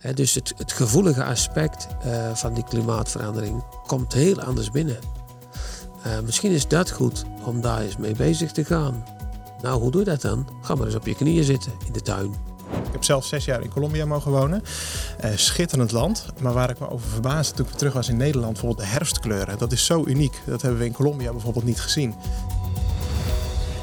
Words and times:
Hè, 0.00 0.14
dus 0.14 0.34
het, 0.34 0.52
het 0.56 0.72
gevoelige 0.72 1.24
aspect 1.24 1.86
eh, 2.02 2.34
van 2.34 2.54
die 2.54 2.64
klimaatverandering 2.64 3.64
komt 3.86 4.12
heel 4.12 4.40
anders 4.40 4.70
binnen. 4.70 4.98
Eh, 6.02 6.20
misschien 6.24 6.50
is 6.50 6.68
dat 6.68 6.90
goed 6.90 7.24
om 7.44 7.60
daar 7.60 7.80
eens 7.80 7.96
mee 7.96 8.14
bezig 8.14 8.52
te 8.52 8.64
gaan. 8.64 9.04
Nou, 9.62 9.80
hoe 9.80 9.90
doe 9.90 10.00
je 10.00 10.10
dat 10.10 10.20
dan? 10.20 10.48
Ga 10.62 10.74
maar 10.74 10.86
eens 10.86 10.94
op 10.94 11.06
je 11.06 11.14
knieën 11.14 11.44
zitten 11.44 11.72
in 11.86 11.92
de 11.92 12.02
tuin. 12.02 12.34
Ik 12.86 12.92
heb 12.92 13.04
zelf 13.04 13.24
zes 13.24 13.44
jaar 13.44 13.62
in 13.62 13.70
Colombia 13.70 14.06
mogen 14.06 14.30
wonen. 14.30 14.62
Eh, 15.18 15.30
schitterend 15.34 15.92
land. 15.92 16.26
Maar 16.40 16.52
waar 16.52 16.70
ik 16.70 16.78
me 16.78 16.90
over 16.90 17.08
verbaasde 17.08 17.54
toen 17.54 17.66
ik 17.66 17.72
terug 17.72 17.92
was 17.92 18.08
in 18.08 18.16
Nederland, 18.16 18.52
bijvoorbeeld 18.52 18.86
de 18.86 18.92
herfstkleuren. 18.92 19.58
Dat 19.58 19.72
is 19.72 19.84
zo 19.84 20.04
uniek. 20.06 20.40
Dat 20.46 20.62
hebben 20.62 20.80
we 20.80 20.86
in 20.86 20.92
Colombia 20.92 21.32
bijvoorbeeld 21.32 21.64
niet 21.64 21.80
gezien. 21.80 22.14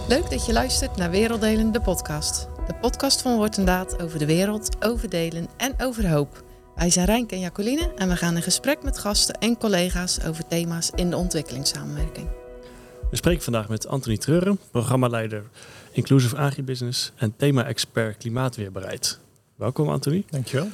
Leuk 0.08 0.30
dat 0.30 0.46
je 0.46 0.54
luistert 0.54 0.96
naar 0.96 1.10
Werelddelen, 1.10 1.72
de 1.72 1.82
podcast. 1.82 2.48
De 2.68 2.76
podcast 2.82 3.22
van 3.22 3.36
Woord 3.36 3.58
en 3.58 3.66
Daad 3.66 4.02
over 4.02 4.20
de 4.20 4.26
wereld, 4.26 4.86
over 4.86 5.10
delen 5.10 5.48
en 5.58 5.74
over 5.82 6.10
hoop. 6.10 6.44
Wij 6.76 6.90
zijn 6.90 7.06
Rijn 7.06 7.30
en 7.30 7.40
Jacoline 7.40 7.94
en 7.96 8.10
we 8.10 8.16
gaan 8.16 8.36
in 8.36 8.42
gesprek 8.42 8.84
met 8.84 8.98
gasten 8.98 9.36
en 9.36 9.58
collega's 9.58 10.24
over 10.24 10.48
thema's 10.48 10.92
in 10.96 11.10
de 11.10 11.16
ontwikkelingssamenwerking. 11.16 12.28
We 13.10 13.16
spreken 13.16 13.44
vandaag 13.44 13.70
met 13.70 13.88
Anthony 13.88 14.18
Treuren, 14.18 14.60
programmaleider 14.72 15.44
Inclusive 15.92 16.38
Agribusiness 16.38 17.12
en 17.16 17.36
thema-expert 17.36 18.18
klimaatweerbaarheid. 18.18 19.20
Welkom 19.56 19.90
Anthony. 19.90 20.26
Dankjewel. 20.30 20.66
En 20.66 20.74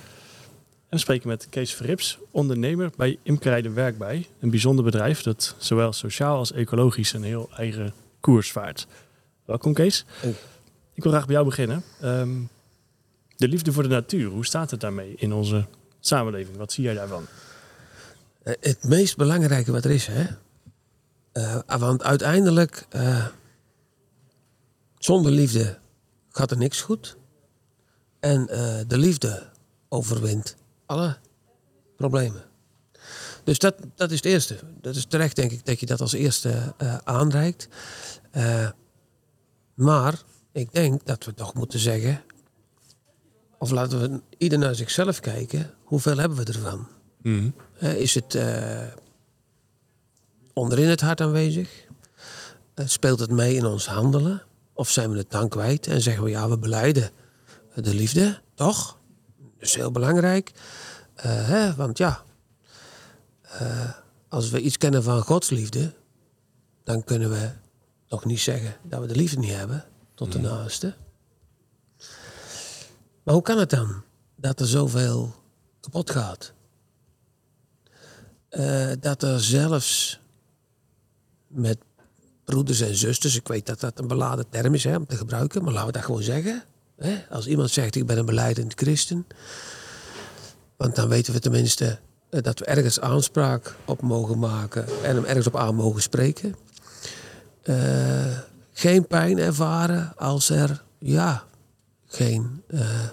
we 0.89 0.97
spreken 0.97 1.27
met 1.27 1.47
Kees 1.49 1.73
Verrips, 1.73 2.17
ondernemer 2.31 2.91
bij 2.97 3.17
Imkerij 3.23 3.61
de 3.61 3.69
Werkbij. 3.69 4.27
Een 4.39 4.49
bijzonder 4.49 4.85
bedrijf 4.85 5.21
dat 5.21 5.55
zowel 5.57 5.93
sociaal 5.93 6.37
als 6.37 6.51
ecologisch 6.51 7.13
een 7.13 7.23
heel 7.23 7.49
eigen 7.57 7.93
koers 8.19 8.51
vaart. 8.51 8.87
Welkom 9.45 9.73
Kees. 9.73 10.05
Hey. 10.19 10.35
Ik 10.93 11.03
wil 11.03 11.11
graag 11.11 11.25
bij 11.25 11.33
jou 11.33 11.45
beginnen. 11.47 11.83
Ehm, 12.01 12.41
de 13.35 13.47
liefde 13.47 13.73
voor 13.73 13.83
de 13.83 13.89
natuur, 13.89 14.29
hoe 14.29 14.45
staat 14.45 14.71
het 14.71 14.79
daarmee 14.79 15.15
in 15.17 15.33
onze 15.33 15.65
samenleving? 15.99 16.57
Wat 16.57 16.71
zie 16.71 16.83
jij 16.83 16.93
daarvan? 16.93 17.25
Eh, 18.43 18.53
Het 18.59 18.83
meest 18.83 19.17
belangrijke 19.17 19.71
wat 19.71 19.85
er 19.85 19.91
is, 19.91 20.07
hè? 20.07 20.25
Eh, 21.31 21.79
want 21.79 22.03
uiteindelijk, 22.03 22.85
eh, 22.89 23.27
zonder 24.97 25.31
liefde 25.31 25.79
gaat 26.29 26.51
er 26.51 26.57
niks 26.57 26.81
goed. 26.81 27.17
En 28.19 28.45
de 28.87 28.97
liefde 28.97 29.49
overwint 29.89 30.55
alle 30.85 31.17
problemen. 31.95 32.43
Dus 33.43 33.59
dat, 33.59 33.75
dat 33.95 34.11
is 34.11 34.15
het 34.15 34.25
eerste. 34.25 34.57
Dat 34.81 34.95
is 34.95 35.05
terecht, 35.05 35.35
denk 35.35 35.51
ik, 35.51 35.65
dat 35.65 35.79
je 35.79 35.85
dat 35.85 36.01
als 36.01 36.13
eerste 36.13 36.73
aanreikt. 37.03 37.67
Maar 39.73 40.21
ik 40.53 40.73
denk 40.73 41.05
dat 41.05 41.25
we 41.25 41.33
toch 41.33 41.53
moeten 41.53 41.79
zeggen, 41.79 42.23
of 43.57 43.71
laten 43.71 43.99
we 43.99 44.21
ieder 44.37 44.59
naar 44.59 44.75
zichzelf 44.75 45.19
kijken, 45.19 45.73
hoeveel 45.83 46.17
hebben 46.17 46.37
we 46.37 46.43
ervan? 46.43 46.87
Eh, 47.77 47.95
is 47.95 48.13
het 48.15 48.35
eh, 48.35 48.87
onderin 50.53 50.89
het 50.89 51.01
hart 51.01 51.21
aanwezig? 51.21 51.85
Eh, 52.73 52.87
speelt 52.87 53.19
het 53.19 53.31
mee 53.31 53.55
in 53.55 53.65
ons 53.65 53.87
handelen? 53.87 54.43
Of 54.73 54.89
zijn 54.89 55.11
we 55.11 55.17
het 55.17 55.31
dan 55.31 55.49
kwijt 55.49 55.87
en 55.87 56.01
zeggen 56.01 56.23
we 56.23 56.29
ja, 56.29 56.49
we 56.49 56.57
beleiden 56.57 57.09
de 57.75 57.93
liefde, 57.93 58.41
toch? 58.55 58.97
Dat 59.37 59.67
is 59.67 59.75
heel 59.75 59.91
belangrijk. 59.91 60.51
Eh, 61.15 61.47
hè, 61.47 61.75
want 61.75 61.97
ja, 61.97 62.23
als 64.29 64.49
we 64.49 64.61
iets 64.61 64.77
kennen 64.77 65.03
van 65.03 65.21
Gods 65.21 65.49
liefde, 65.49 65.93
dan 66.83 67.03
kunnen 67.03 67.29
we 67.29 67.49
toch 68.07 68.25
niet 68.25 68.39
zeggen 68.39 68.75
dat 68.83 68.99
we 68.99 69.07
de 69.07 69.15
liefde 69.15 69.39
niet 69.39 69.53
hebben 69.55 69.85
tot 70.15 70.31
de 70.31 70.39
naaste. 70.39 70.95
Maar 73.23 73.33
hoe 73.33 73.43
kan 73.43 73.57
het 73.57 73.69
dan 73.69 74.03
dat 74.35 74.59
er 74.59 74.67
zoveel 74.67 75.35
kapot 75.79 76.09
gaat? 76.09 76.53
Eh, 78.49 78.91
dat 78.99 79.23
er 79.23 79.41
zelfs 79.41 80.19
met 81.47 81.77
broeders 82.43 82.81
en 82.81 82.95
zusters, 82.95 83.35
ik 83.35 83.47
weet 83.47 83.65
dat 83.65 83.79
dat 83.79 83.99
een 83.99 84.07
beladen 84.07 84.49
term 84.49 84.73
is 84.73 84.83
hè, 84.83 84.95
om 84.95 85.05
te 85.05 85.17
gebruiken, 85.17 85.63
maar 85.63 85.73
laten 85.73 85.87
we 85.87 85.93
dat 85.93 86.03
gewoon 86.03 86.23
zeggen. 86.23 86.63
Hè? 86.97 87.23
Als 87.29 87.47
iemand 87.47 87.69
zegt 87.69 87.95
ik 87.95 88.05
ben 88.05 88.17
een 88.17 88.25
beleidend 88.25 88.73
christen, 88.75 89.27
want 90.77 90.95
dan 90.95 91.07
weten 91.07 91.33
we 91.33 91.39
tenminste 91.39 91.99
eh, 92.29 92.41
dat 92.41 92.59
we 92.59 92.65
ergens 92.65 92.99
aanspraak 92.99 93.75
op 93.85 94.01
mogen 94.01 94.39
maken 94.39 94.85
en 95.03 95.15
hem 95.15 95.25
ergens 95.25 95.47
op 95.47 95.55
aan 95.55 95.75
mogen 95.75 96.01
spreken. 96.01 96.55
Eh, 97.61 98.37
geen 98.73 99.07
pijn 99.07 99.37
ervaren 99.37 100.13
als 100.17 100.49
er 100.49 100.83
ja, 100.99 101.43
geen 102.05 102.63
eh 102.67 103.07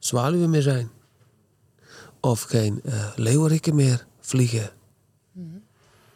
zwaluwen 0.00 0.50
meer 0.50 0.62
zijn. 0.62 0.90
Of 2.20 2.42
geen 2.42 2.82
leeuweriken 3.16 3.74
meer 3.74 4.06
vliegen. 4.20 4.70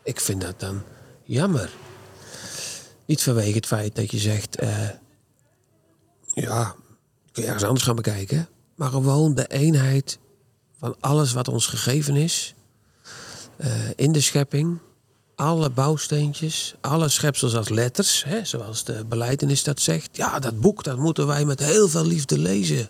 Ik 0.02 0.20
vind 0.20 0.40
dat 0.40 0.60
dan 0.60 0.82
jammer. 1.22 1.70
Niet 3.06 3.22
vanwege 3.22 3.56
het 3.56 3.66
feit 3.66 3.94
dat 3.94 4.10
je 4.10 4.18
zegt, 4.18 4.56
eh, 4.56 4.88
ja, 6.34 6.74
kun 7.32 7.42
je 7.42 7.48
ergens 7.48 7.64
anders 7.64 7.84
gaan 7.84 7.96
bekijken. 7.96 8.48
Maar 8.74 8.90
gewoon 8.90 9.34
de 9.34 9.46
eenheid 9.46 10.18
van 10.78 10.96
alles 11.00 11.32
wat 11.32 11.48
ons 11.48 11.66
gegeven 11.66 12.16
is. 12.16 12.54
in 13.96 14.12
de 14.12 14.20
schepping. 14.20 14.78
Alle 15.36 15.70
bouwsteentjes, 15.70 16.74
alle 16.80 17.08
schepsels 17.08 17.56
als 17.56 17.68
letters, 17.68 18.24
hè, 18.24 18.44
zoals 18.44 18.84
de 18.84 19.04
beleidenis 19.08 19.62
dat 19.62 19.80
zegt. 19.80 20.16
Ja, 20.16 20.38
dat 20.38 20.60
boek 20.60 20.84
dat 20.84 20.98
moeten 20.98 21.26
wij 21.26 21.44
met 21.44 21.60
heel 21.60 21.88
veel 21.88 22.06
liefde 22.06 22.38
lezen. 22.38 22.88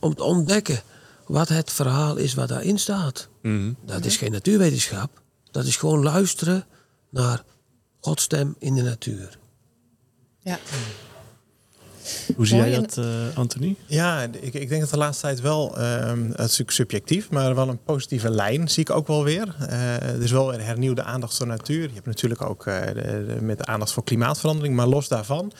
Om 0.00 0.14
te 0.14 0.22
ontdekken 0.22 0.82
wat 1.26 1.48
het 1.48 1.72
verhaal 1.72 2.16
is 2.16 2.34
wat 2.34 2.48
daarin 2.48 2.78
staat. 2.78 3.28
Dat 3.84 4.04
is 4.04 4.16
geen 4.16 4.32
natuurwetenschap. 4.32 5.22
Dat 5.50 5.64
is 5.64 5.76
gewoon 5.76 6.02
luisteren 6.02 6.64
naar 7.10 7.44
Gods 8.00 8.22
stem 8.22 8.56
in 8.58 8.74
de 8.74 8.82
natuur. 8.82 9.38
Ja. 10.42 10.58
Hoe 12.36 12.46
zie 12.46 12.56
Mooi 12.58 12.70
jij 12.70 12.80
dat, 12.80 12.96
eh, 12.98 13.04
Anthony? 13.34 13.76
Ja, 13.86 14.22
ik, 14.40 14.54
ik 14.54 14.68
denk 14.68 14.80
dat 14.80 14.90
de 14.90 14.96
laatste 14.96 15.22
tijd 15.26 15.40
wel, 15.40 15.76
ehm, 15.78 16.20
het 16.22 16.28
is 16.30 16.36
natuurlijk 16.36 16.70
subjectief, 16.70 17.30
maar 17.30 17.54
wel 17.54 17.68
een 17.68 17.82
positieve 17.84 18.30
lijn 18.30 18.68
zie 18.68 18.82
ik 18.82 18.90
ook 18.90 19.06
wel 19.06 19.24
weer. 19.24 19.54
Eh, 19.68 19.94
er 19.94 20.22
is 20.22 20.30
wel 20.30 20.50
weer 20.50 20.64
hernieuwde 20.64 21.02
aandacht 21.02 21.36
voor 21.36 21.46
natuur. 21.46 21.82
Je 21.82 21.94
hebt 21.94 22.06
natuurlijk 22.06 22.42
ook 22.42 22.66
eh, 22.66 22.86
de, 22.86 22.92
de- 22.94 23.36
met 23.40 23.58
de 23.58 23.64
aandacht 23.64 23.92
voor 23.92 24.04
klimaatverandering, 24.04 24.74
maar 24.76 24.86
los 24.86 25.08
daarvan 25.08 25.52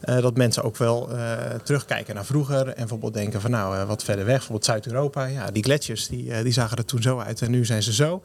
eh, 0.00 0.20
dat 0.22 0.36
mensen 0.36 0.62
ook 0.62 0.76
wel 0.76 1.10
eh, 1.10 1.32
terugkijken 1.64 2.14
naar 2.14 2.24
vroeger 2.24 2.68
en 2.68 2.74
bijvoorbeeld 2.76 3.14
denken 3.14 3.40
van 3.40 3.50
nou, 3.50 3.86
wat 3.86 4.04
verder 4.04 4.24
weg, 4.24 4.34
bijvoorbeeld 4.36 4.64
Zuid-Europa, 4.64 5.24
ja, 5.24 5.50
die 5.50 5.62
gletsjers 5.62 6.06
die, 6.08 6.42
die 6.42 6.52
zagen 6.52 6.76
er 6.76 6.84
toen 6.84 7.02
zo 7.02 7.18
uit 7.18 7.42
en 7.42 7.50
nu 7.50 7.64
zijn 7.64 7.82
ze 7.82 7.92
zo. 7.92 8.22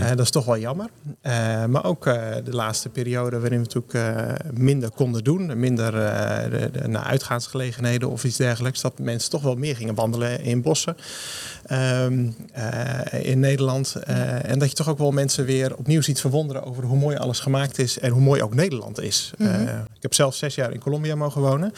Eh, 0.00 0.08
dat 0.08 0.18
is 0.20 0.30
toch 0.30 0.44
wel 0.44 0.58
jammer. 0.58 0.88
Eh, 1.20 1.64
maar 1.64 1.84
ook 1.84 2.06
eh, 2.06 2.14
de 2.44 2.52
laatste 2.54 2.88
periode 2.88 3.40
waarin 3.40 3.62
we 3.62 3.66
natuurlijk 3.74 3.94
eh, 3.94 4.34
minder 4.52 4.90
konden 4.90 5.24
doen, 5.24 5.58
minder 5.60 5.94
eh, 6.04 6.50
de, 6.50 6.70
de, 6.70 6.88
naar 6.88 7.02
uitgaansgelegenheden 7.10 8.10
of 8.10 8.24
iets 8.24 8.36
dergelijks, 8.36 8.80
dat 8.80 8.98
mensen 8.98 9.30
toch 9.30 9.42
wel 9.42 9.54
meer 9.54 9.76
gingen 9.76 9.94
wandelen 9.94 10.40
in 10.42 10.62
bossen 10.62 10.96
ehm, 11.66 12.28
eh, 12.52 13.24
in 13.24 13.40
Nederland. 13.40 13.94
Eh, 13.94 14.50
en 14.50 14.58
dat 14.58 14.68
je 14.68 14.74
toch 14.74 14.88
ook 14.88 14.98
wel 14.98 15.10
mensen 15.10 15.44
weer 15.44 15.76
opnieuw 15.76 16.00
ziet 16.00 16.20
verwonderen 16.20 16.64
over 16.64 16.84
hoe 16.84 16.98
mooi 16.98 17.16
alles 17.16 17.40
gemaakt 17.40 17.78
is 17.78 17.98
en 17.98 18.10
hoe 18.10 18.22
mooi 18.22 18.42
ook 18.42 18.54
Nederland 18.54 19.00
is. 19.00 19.30
Eh, 19.38 19.60
ik 19.94 20.02
heb 20.02 20.14
zelf 20.14 20.34
zes 20.34 20.54
jaar 20.54 20.72
in 20.72 20.80
Colombia 20.80 21.14
mogen 21.14 21.40
wonen. 21.40 21.72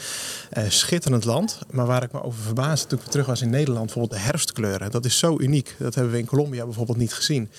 Schitterend 0.67 1.25
land, 1.25 1.59
maar 1.71 1.85
waar 1.85 2.03
ik 2.03 2.11
me 2.11 2.23
over 2.23 2.43
verbaasde 2.43 2.87
toen 2.87 2.99
ik 2.99 3.11
terug 3.11 3.25
was 3.25 3.41
in 3.41 3.49
Nederland, 3.49 3.85
bijvoorbeeld 3.85 4.19
de 4.19 4.25
herfstkleuren. 4.25 4.91
Dat 4.91 5.05
is 5.05 5.17
zo 5.17 5.39
uniek. 5.39 5.75
Dat 5.79 5.95
hebben 5.95 6.13
we 6.13 6.19
in 6.19 6.25
Colombia 6.25 6.63
bijvoorbeeld 6.63 6.97
niet 6.97 7.13
gezien. 7.13 7.49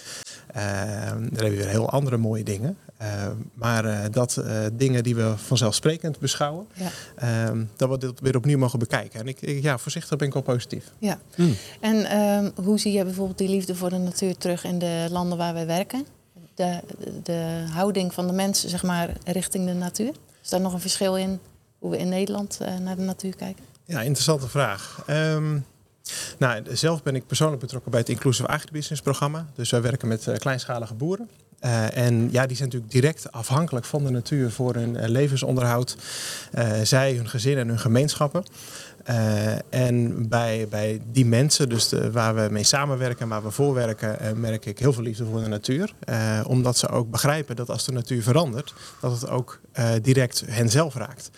Uh, 0.57 0.61
daar 0.61 1.13
hebben 1.21 1.51
we 1.51 1.57
weer 1.57 1.69
heel 1.69 1.91
andere 1.91 2.17
mooie 2.17 2.45
dingen. 2.45 2.77
Uh, 3.03 3.09
maar 3.55 3.85
uh, 3.85 3.99
dat 4.11 4.37
uh, 4.39 4.59
dingen 4.73 5.03
die 5.03 5.15
we 5.15 5.33
vanzelfsprekend 5.37 6.19
beschouwen, 6.19 6.67
Ja. 6.75 7.53
uh, 7.53 7.61
dat 7.77 7.89
we 7.89 7.99
dit 7.99 8.21
weer 8.21 8.37
opnieuw 8.37 8.59
mogen 8.59 8.79
bekijken. 8.79 9.21
En 9.21 9.29
ik, 9.29 9.41
ik, 9.41 9.63
ja, 9.63 9.79
voorzichtig 9.79 10.19
ben 10.19 10.27
ik 10.27 10.33
wel 10.33 10.43
positief. 10.43 10.85
Ja. 10.99 11.19
Mm. 11.37 11.55
En 11.81 12.05
ehm, 12.05 12.51
hoe 12.65 12.79
zie 12.79 12.93
je 12.93 13.05
bijvoorbeeld 13.05 13.39
die 13.39 13.49
liefde 13.49 13.75
voor 13.75 13.91
de 13.91 13.99
natuur 13.99 14.37
terug 14.37 14.65
in 14.65 14.79
de 14.79 15.07
landen 15.11 15.39
waar 15.39 15.55
wij 15.55 15.67
werken? 15.67 16.07
De, 16.55 16.81
de, 16.99 17.23
de 17.23 17.65
houding 17.73 18.15
van 18.15 18.27
de 18.27 18.33
mensen, 18.33 18.69
zeg 18.71 18.83
maar, 18.83 19.17
richting 19.25 19.67
de 19.67 19.73
natuur? 19.75 20.13
Is 20.43 20.49
daar 20.51 20.61
nog 20.61 20.73
een 20.73 20.81
verschil 20.81 21.17
in 21.17 21.39
hoe 21.79 21.91
we 21.91 21.99
in 21.99 22.09
Nederland 22.09 22.59
uh, 22.63 22.79
naar 22.79 22.97
de 22.97 23.03
natuur 23.03 23.37
kijken? 23.37 23.65
Ja, 23.85 24.01
interessante 24.01 24.49
vraag. 24.49 25.05
Um, 25.11 25.65
nou, 26.39 26.63
zelf 26.73 27.03
ben 27.03 27.15
ik 27.15 27.27
persoonlijk 27.27 27.61
betrokken 27.61 27.91
bij 27.91 28.01
het 28.01 28.09
Inclusive 28.09 28.49
Agribusiness 28.49 29.03
programma. 29.03 29.47
Dus 29.55 29.71
wij 29.71 29.83
werken 29.83 30.09
met 30.09 30.27
uh, 30.27 30.37
kleinschalige 30.37 30.95
boeren. 30.95 31.29
Uh, 31.61 31.97
en 31.97 32.29
ja, 32.31 32.47
die 32.47 32.57
zijn 32.57 32.69
natuurlijk 32.69 32.93
direct 32.93 33.33
afhankelijk 33.33 33.87
van 33.87 34.05
de 34.05 34.11
natuur 34.11 34.51
voor 34.51 34.75
hun 34.75 34.95
uh, 34.95 35.09
levensonderhoud. 35.09 35.97
Zij, 36.83 37.13
hun 37.13 37.29
gezin 37.29 37.59
en 37.59 37.69
hun 37.69 37.79
gemeenschappen. 37.79 38.45
en 39.71 40.29
bij, 40.29 40.67
bij 40.71 41.01
die 41.13 41.27
mensen, 41.27 41.69
dus 41.69 41.89
de, 41.89 42.11
waar 42.11 42.35
we 42.35 42.49
mee 42.51 42.65
samenwerken, 42.65 43.29
waar 43.29 43.43
we 43.43 43.51
voor 43.51 43.75
werken, 43.75 44.41
merk 44.41 44.67
ik 44.67 44.79
heel 44.79 44.93
veel 44.93 45.03
liefde 45.03 45.25
voor 45.25 45.43
de 45.43 45.49
natuur. 45.49 45.95
omdat 46.47 46.79
ze 46.79 46.89
ook 46.89 47.11
begrijpen 47.11 47.57
dat 47.57 47.71
als 47.71 47.85
de 47.85 47.93
natuur 47.93 48.23
verandert, 48.23 48.75
dat 49.01 49.21
het 49.21 49.29
ook 49.29 49.61
direct 50.03 50.43
hen 50.47 50.71
zelf 50.71 50.95
raakt. 50.95 51.31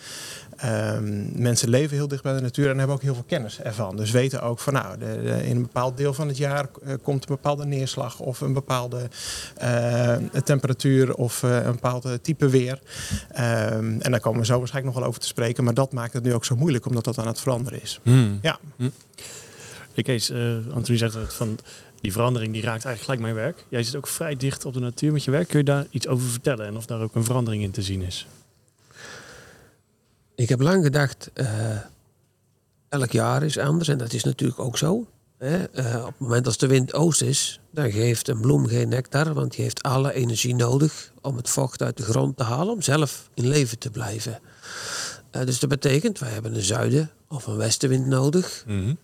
Um, 0.64 1.32
mensen 1.34 1.68
leven 1.68 1.96
heel 1.96 2.08
dicht 2.08 2.22
bij 2.22 2.34
de 2.34 2.40
natuur 2.40 2.70
en 2.70 2.78
hebben 2.78 2.96
ook 2.96 3.02
heel 3.02 3.14
veel 3.14 3.24
kennis 3.26 3.60
ervan. 3.60 3.96
Dus 3.96 4.10
weten 4.10 4.42
ook 4.42 4.58
van 4.58 4.72
nou, 4.72 4.98
de, 4.98 5.42
in 5.44 5.56
een 5.56 5.62
bepaald 5.62 5.96
deel 5.96 6.14
van 6.14 6.28
het 6.28 6.36
jaar 6.36 6.68
uh, 6.86 6.94
komt 7.02 7.22
een 7.22 7.34
bepaalde 7.34 7.66
neerslag 7.66 8.20
of 8.20 8.40
een 8.40 8.52
bepaalde 8.52 9.08
uh, 9.62 10.16
temperatuur 10.44 11.14
of 11.14 11.42
uh, 11.42 11.64
een 11.64 11.72
bepaald 11.72 12.08
type 12.22 12.48
weer. 12.48 12.78
Um, 13.30 14.00
en 14.00 14.10
daar 14.10 14.20
komen 14.20 14.40
we 14.40 14.46
zo 14.46 14.58
waarschijnlijk 14.58 14.94
nog 14.94 14.94
wel 14.94 15.08
over 15.08 15.20
te 15.20 15.26
spreken. 15.26 15.64
Maar 15.64 15.74
dat 15.74 15.92
maakt 15.92 16.12
het 16.12 16.22
nu 16.22 16.34
ook 16.34 16.44
zo 16.44 16.56
moeilijk 16.56 16.86
omdat 16.86 17.04
dat 17.04 17.18
aan 17.18 17.26
het 17.26 17.40
veranderen 17.40 17.82
is. 17.82 18.00
Hmm. 18.02 18.38
Ja. 18.42 18.58
Hmm. 18.76 18.92
Kees, 19.94 20.32
Anthony 20.72 20.98
zegt 20.98 21.14
het 21.14 21.34
van 21.34 21.58
die 22.00 22.12
verandering 22.12 22.52
die 22.52 22.62
raakt 22.62 22.84
eigenlijk 22.84 23.04
gelijk 23.04 23.20
mijn 23.20 23.34
werk. 23.34 23.64
Jij 23.68 23.82
zit 23.82 23.96
ook 23.96 24.06
vrij 24.06 24.36
dicht 24.36 24.64
op 24.64 24.72
de 24.72 24.80
natuur 24.80 25.12
met 25.12 25.24
je 25.24 25.30
werk. 25.30 25.48
Kun 25.48 25.58
je 25.58 25.64
daar 25.64 25.86
iets 25.90 26.06
over 26.06 26.28
vertellen 26.28 26.66
en 26.66 26.76
of 26.76 26.86
daar 26.86 27.00
ook 27.00 27.14
een 27.14 27.24
verandering 27.24 27.62
in 27.62 27.70
te 27.70 27.82
zien 27.82 28.02
is? 28.02 28.26
Ik 30.36 30.48
heb 30.48 30.60
lang 30.60 30.84
gedacht, 30.84 31.30
uh, 31.34 31.46
elk 32.88 33.10
jaar 33.10 33.42
is 33.42 33.58
anders 33.58 33.88
en 33.88 33.98
dat 33.98 34.12
is 34.12 34.24
natuurlijk 34.24 34.60
ook 34.60 34.78
zo. 34.78 35.06
Hè? 35.38 35.58
Uh, 35.58 36.00
op 36.00 36.06
het 36.06 36.18
moment 36.18 36.46
als 36.46 36.58
de 36.58 36.66
wind 36.66 36.94
oost 36.94 37.22
is, 37.22 37.60
dan 37.70 37.90
geeft 37.90 38.28
een 38.28 38.40
bloem 38.40 38.66
geen 38.66 38.88
nectar, 38.88 39.34
want 39.34 39.54
die 39.54 39.62
heeft 39.62 39.82
alle 39.82 40.12
energie 40.12 40.54
nodig 40.54 41.12
om 41.20 41.36
het 41.36 41.50
vocht 41.50 41.82
uit 41.82 41.96
de 41.96 42.02
grond 42.02 42.36
te 42.36 42.42
halen, 42.42 42.74
om 42.74 42.82
zelf 42.82 43.30
in 43.34 43.48
leven 43.48 43.78
te 43.78 43.90
blijven. 43.90 44.40
Uh, 45.36 45.44
dus 45.44 45.58
dat 45.58 45.68
betekent, 45.68 46.18
wij 46.18 46.30
hebben 46.30 46.54
een 46.54 46.62
zuiden- 46.62 47.10
of 47.28 47.46
een 47.46 47.56
westenwind 47.56 48.06
nodig. 48.06 48.64
Mm 48.66 48.84
-hmm. 48.84 48.98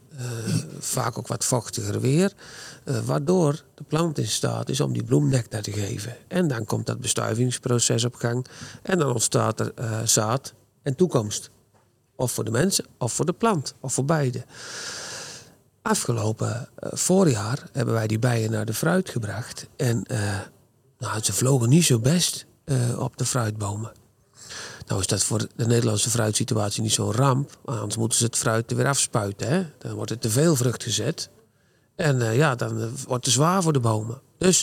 vaak 0.79 1.19
ook 1.19 1.27
wat 1.27 1.45
vochtiger 1.45 2.01
weer. 2.01 2.33
waardoor 3.05 3.63
de 3.75 3.85
plant 3.89 4.19
in 4.19 4.27
staat 4.27 4.69
is 4.69 4.81
om 4.81 4.93
die 4.93 5.05
bloem 5.05 5.29
nectar 5.29 5.63
te 5.63 5.73
geven. 5.73 6.17
En 6.29 6.49
dan 6.49 6.65
komt 6.65 6.87
dat 6.87 7.01
bestuivingsproces 7.01 8.05
op 8.05 8.15
gang. 8.15 8.47
En 8.83 8.99
dan 8.99 9.13
ontstaat 9.13 9.61
er 9.61 9.73
zaad 10.05 10.55
en 10.83 10.95
toekomst. 10.95 11.51
Of 12.17 12.33
voor 12.33 12.45
de 12.45 12.51
mensen, 12.51 12.85
of 12.99 13.13
voor 13.13 13.27
de 13.27 13.33
plant, 13.33 13.75
of 13.81 13.93
voor 13.93 14.05
beide. 14.05 14.45
Afgelopen 15.83 16.69
uh, 16.79 16.91
voorjaar 16.93 17.69
hebben 17.73 17.95
wij 17.95 18.07
die 18.07 18.19
bijen 18.19 18.51
naar 18.51 18.67
de 18.67 18.75
fruit 18.75 19.11
gebracht. 19.11 19.69
En 19.77 20.05
uh, 20.13 20.41
nou, 20.99 21.23
ze 21.23 21.33
vlogen 21.33 21.69
niet 21.69 21.85
zo 21.85 21.99
best 21.99 22.47
uh, 22.65 22.99
op 22.99 23.17
de 23.17 23.25
fruitbomen. 23.25 23.93
Nou 24.87 25.01
is 25.01 25.07
dat 25.07 25.25
voor 25.25 25.47
de 25.57 25.67
Nederlandse 25.67 26.11
fruitsituatie 26.11 26.83
niet 26.83 26.93
zo'n 26.93 27.13
ramp. 27.13 27.59
Anders 27.65 27.97
moeten 27.97 28.19
ze 28.19 28.25
het 28.25 28.37
fruit 28.37 28.71
er 28.71 28.77
weer 28.77 28.87
afspuiten. 28.87 29.49
Hè? 29.49 29.67
Dan 29.79 29.93
wordt 29.95 30.11
er 30.11 30.19
te 30.19 30.31
veel 30.31 30.57
vrucht 30.57 30.83
gezet. 30.83 31.31
En 31.97 32.35
ja, 32.35 32.55
dan 32.55 32.91
wordt 33.07 33.25
het 33.25 33.35
zwaar 33.35 33.63
voor 33.63 33.73
de 33.73 33.81
bomen. 33.81 34.21
Dus 34.39 34.61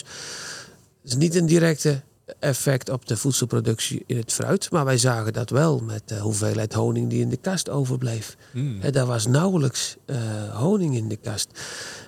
het 1.02 1.10
is 1.10 1.16
niet 1.16 1.34
een 1.34 1.46
directe 1.46 2.02
effect 2.38 2.88
op 2.88 3.06
de 3.06 3.16
voedselproductie 3.16 4.02
in 4.06 4.16
het 4.16 4.32
fruit. 4.32 4.70
Maar 4.70 4.84
wij 4.84 4.98
zagen 4.98 5.32
dat 5.32 5.50
wel 5.50 5.78
met 5.78 6.02
de 6.04 6.18
hoeveelheid 6.18 6.72
honing 6.72 7.10
die 7.10 7.20
in 7.20 7.28
de 7.28 7.36
kast 7.36 7.68
overbleef. 7.68 8.36
Mm. 8.52 8.80
He, 8.80 8.90
daar 8.90 9.06
was 9.06 9.26
nauwelijks 9.26 9.96
uh, 10.06 10.16
honing 10.56 10.96
in 10.96 11.08
de 11.08 11.16
kast. 11.16 11.60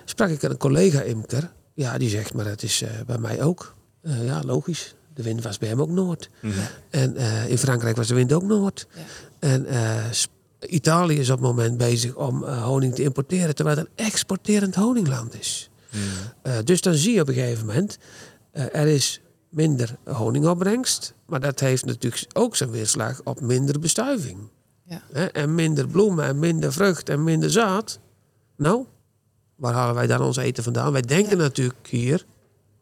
Sprak 0.05 0.29
ik 0.29 0.43
aan 0.43 0.51
een 0.51 0.57
collega-imker. 0.57 1.51
Ja, 1.73 1.97
die 1.97 2.09
zegt, 2.09 2.33
maar 2.33 2.45
dat 2.45 2.63
is 2.63 2.81
uh, 2.81 2.89
bij 3.05 3.17
mij 3.17 3.41
ook. 3.41 3.75
Uh, 4.01 4.25
ja, 4.25 4.41
logisch. 4.45 4.95
De 5.13 5.23
wind 5.23 5.43
was 5.43 5.57
bij 5.57 5.69
hem 5.69 5.81
ook 5.81 5.89
noord. 5.89 6.29
Mm. 6.41 6.51
En 6.89 7.15
in 7.47 7.57
Frankrijk 7.57 7.95
was 7.95 8.07
de 8.07 8.15
wind 8.15 8.33
ook 8.33 8.43
noord. 8.43 8.87
Ja. 8.93 9.01
En 9.39 9.67
Italië 10.59 11.19
is 11.19 11.29
op 11.29 11.37
het 11.37 11.47
moment 11.47 11.77
bezig 11.77 12.15
om 12.15 12.43
honing 12.43 12.95
te 12.95 13.03
importeren... 13.03 13.55
terwijl 13.55 13.77
het 13.77 13.87
een 13.87 14.05
exporterend 14.05 14.75
honingland 14.75 15.39
is. 15.39 15.69
Mm. 15.91 16.63
dus 16.63 16.81
dan 16.81 16.93
zie 16.93 17.13
je 17.13 17.21
op 17.21 17.27
een 17.27 17.33
gegeven 17.33 17.65
moment... 17.65 17.97
er 18.51 18.87
is 18.87 19.21
minder 19.53 19.95
honingopbrengst. 20.03 21.13
Maar 21.25 21.39
dat 21.39 21.59
heeft 21.59 21.85
natuurlijk 21.85 22.25
ook 22.33 22.55
zijn 22.55 22.71
weerslag 22.71 23.21
op 23.23 23.41
minder 23.41 23.79
bestuiving. 23.79 24.37
Ja. 24.83 25.29
En 25.31 25.55
minder 25.55 25.87
bloemen 25.87 26.25
en 26.25 26.39
minder 26.39 26.73
vrucht 26.73 27.09
en 27.09 27.23
minder 27.23 27.51
zaad. 27.51 27.99
Nou, 28.55 28.85
waar 29.55 29.73
halen 29.73 29.95
wij 29.95 30.07
dan 30.07 30.21
ons 30.21 30.37
eten 30.37 30.63
vandaan? 30.63 30.91
Wij 30.91 31.01
denken 31.01 31.37
natuurlijk 31.37 31.87
hier, 31.87 32.25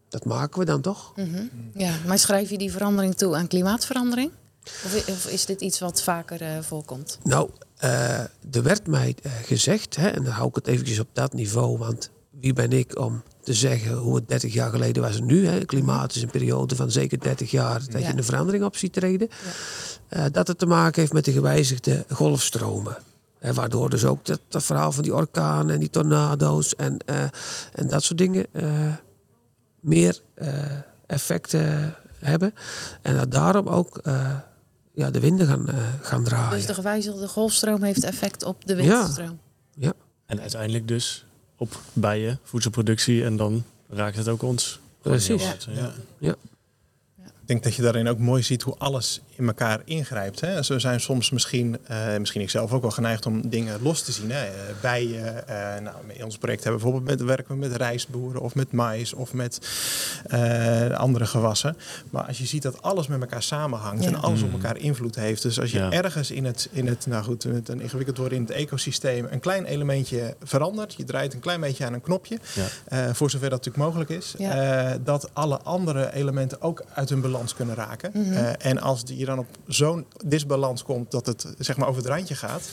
dat 0.10 0.26
maken 0.26 0.60
we 0.60 0.66
dan 0.66 0.82
toch? 0.82 1.14
Mm 1.16 1.34
-hmm. 1.34 1.50
Ja, 1.74 1.94
maar 2.06 2.20
schrijf 2.20 2.50
je 2.50 2.58
die 2.58 2.72
verandering 2.72 3.16
toe 3.16 3.36
aan 3.36 3.48
klimaatverandering? 3.48 4.32
Of 5.08 5.28
is 5.28 5.46
dit 5.46 5.62
iets 5.62 5.80
wat 5.80 6.02
vaker 6.04 6.42
uh, 6.42 6.60
voorkomt? 6.62 7.20
Nou, 7.24 7.50
uh, 7.84 8.20
er 8.52 8.64
werd 8.64 8.88
mij 8.88 9.16
uh, 9.24 9.32
gezegd, 9.44 9.96
hè, 9.96 10.08
en 10.08 10.24
dan 10.24 10.34
hou 10.34 10.48
ik 10.48 10.56
het 10.56 10.68
eventjes 10.68 11.00
op 11.00 11.08
dat 11.14 11.34
niveau, 11.34 11.78
want 11.78 12.12
wie 12.42 12.54
ben 12.54 12.72
ik 12.72 13.00
om 13.00 13.24
te 13.44 13.54
zeggen 13.54 13.98
hoe 13.98 14.16
het 14.16 14.28
30 14.28 14.54
jaar 14.54 14.70
geleden 14.70 15.04
was 15.04 15.18
en 15.18 15.26
nu. 15.26 15.48
Hè. 15.48 15.66
Klimaat 15.66 16.16
is 16.16 16.22
een 16.22 16.30
periode 16.30 16.76
van 16.76 16.92
zeker 16.92 17.20
30 17.20 17.52
jaar 17.52 17.82
dat 17.90 18.02
je 18.02 18.14
een 18.18 18.24
verandering 18.24 18.64
op 18.64 18.76
ziet 18.76 18.94
treden. 18.94 19.30
Ja. 20.10 20.26
Uh, 20.26 20.32
dat 20.32 20.48
het 20.48 20.58
te 20.58 20.66
maken 20.66 21.02
heeft 21.02 21.14
met 21.14 21.26
de 21.26 21.32
gewijzigde 21.32 22.06
golfstromen. 22.10 22.98
Hè, 23.40 23.54
waardoor 23.54 23.90
dus 23.90 24.06
ook 24.06 24.26
dat, 24.26 24.40
dat, 24.48 24.64
verhaal 24.64 24.92
van 24.92 25.04
die 25.04 25.16
orkanen 25.16 25.74
en 25.74 25.80
die 25.80 25.90
tornado's 25.90 26.76
en, 26.76 26.98
uh, 27.10 27.24
en 27.74 27.88
dat 27.88 28.04
soort 28.04 28.18
dingen 28.18 28.46
uh, 28.52 28.94
meer 29.80 30.22
effecten 31.06 31.96
hebben. 32.20 32.54
En 33.02 33.16
dat 33.16 33.32
daarom 33.32 33.68
ook 33.68 34.02
ja, 34.94 35.12
de 35.12 35.20
winden 35.20 35.48
gaan, 35.48 35.68
gaan 36.02 36.24
draaien. 36.24 36.52
Dus 36.58 36.66
de 36.66 36.74
gewijzigde 36.74 37.28
golfstroom 37.28 37.84
heeft 37.84 38.04
effect 38.04 38.44
op 38.44 38.66
de 38.66 38.76
windstroom? 38.76 39.40
Ja. 39.74 39.86
ja. 39.88 39.94
En 40.26 40.40
uiteindelijk 40.40 40.88
dus 40.88 41.26
op 41.62 41.80
bijen, 41.94 42.40
voedselproductie 42.44 43.24
en 43.24 43.38
dan 43.38 43.64
raakt 43.90 44.18
het 44.18 44.28
ook 44.28 44.42
ons. 44.42 44.80
Precies. 45.02 45.44
Ja. 45.76 45.94
ja. 46.18 46.36
Ik 47.52 47.58
denk 47.62 47.76
dat 47.76 47.86
je 47.86 47.92
daarin 47.92 48.08
ook 48.08 48.20
mooi 48.20 48.44
ziet 48.44 48.62
hoe 48.62 48.76
alles 48.78 49.22
in 49.36 49.48
elkaar 49.48 49.82
ingrijpt. 49.86 50.40
Hè. 50.40 50.64
Zo 50.64 50.80
zijn 50.80 51.00
soms 51.00 51.30
misschien, 51.30 51.78
uh, 51.92 52.18
misschien 52.18 52.42
ik 52.42 52.50
zelf 52.50 52.72
ook 52.74 52.82
wel 52.82 52.92
geneigd 52.92 53.26
om 53.26 53.50
dingen 53.50 53.82
los 53.82 54.02
te 54.02 54.12
zien. 54.12 54.32
Hè. 54.32 54.46
Uh, 54.46 54.52
bijen, 54.82 55.44
uh, 55.50 55.56
nou, 55.84 55.96
in 56.08 56.24
ons 56.24 56.38
project 56.38 56.64
hebben 56.64 56.82
we 56.82 56.88
bijvoorbeeld 56.88 57.20
met, 57.20 57.28
werken 57.28 57.54
we 57.54 57.68
met 57.68 57.76
rijstboeren 57.76 58.42
of 58.42 58.56
met 58.56 58.72
mais 58.72 59.14
of 59.14 59.34
met 59.34 59.60
andere 60.94 61.26
gewassen. 61.26 61.78
Maar 62.10 62.24
als 62.24 62.38
je 62.38 62.46
ziet 62.46 62.62
dat 62.62 62.82
alles 62.82 63.08
met 63.08 63.22
elkaar 63.22 63.44
samenhangt 63.44 64.04
ja. 64.04 64.10
en 64.10 64.22
alles 64.22 64.42
op 64.42 64.48
mm. 64.48 64.54
elkaar 64.54 64.78
invloed 64.78 65.16
heeft. 65.16 65.42
Dus 65.42 65.60
als 65.60 65.72
je 65.72 65.78
ja. 65.78 65.92
ergens 65.92 66.32
in 66.32 66.46
het, 66.46 66.70
in 66.72 66.88
het, 66.88 67.06
nou 67.06 67.24
goed, 67.24 67.46
met 67.46 67.70
een 67.70 67.82
ingewikkeld 67.82 68.18
woord 68.18 68.32
in 68.32 68.42
het 68.42 68.52
ecosysteem 68.52 69.28
een 69.30 69.40
klein 69.40 69.66
elementje 69.66 70.36
verandert. 70.44 70.94
Je 70.94 71.04
draait 71.04 71.34
een 71.34 71.40
klein 71.40 71.60
beetje 71.60 71.86
aan 71.86 71.94
een 71.94 72.02
knopje. 72.02 72.38
Ja. 72.54 73.14
voor 73.14 73.30
zover 73.30 73.50
dat 73.50 73.66
natuurlijk 73.66 73.86
mogelijk 73.86 74.10
is. 74.10 74.36
dat 75.04 75.30
alle 75.34 75.60
andere 75.62 76.14
elementen 76.14 76.62
ook 76.62 76.84
uit 76.94 77.10
hun 77.10 77.22
balans 77.22 77.40
kunnen 77.56 77.76
raken. 77.76 78.12
Mm 78.14 78.24
-hmm. 78.24 78.36
en 78.60 78.80
als 78.80 79.06
die 79.06 79.26
dan 79.26 79.40
op 79.40 79.48
zo'n 79.68 80.06
disbalans 80.26 80.84
komt 80.84 81.12
dat 81.12 81.26
het 81.26 81.46
zeg 81.58 81.78
maar 81.78 81.88
over 81.88 82.02
het 82.02 82.12
randje 82.12 82.36
gaat. 82.36 82.70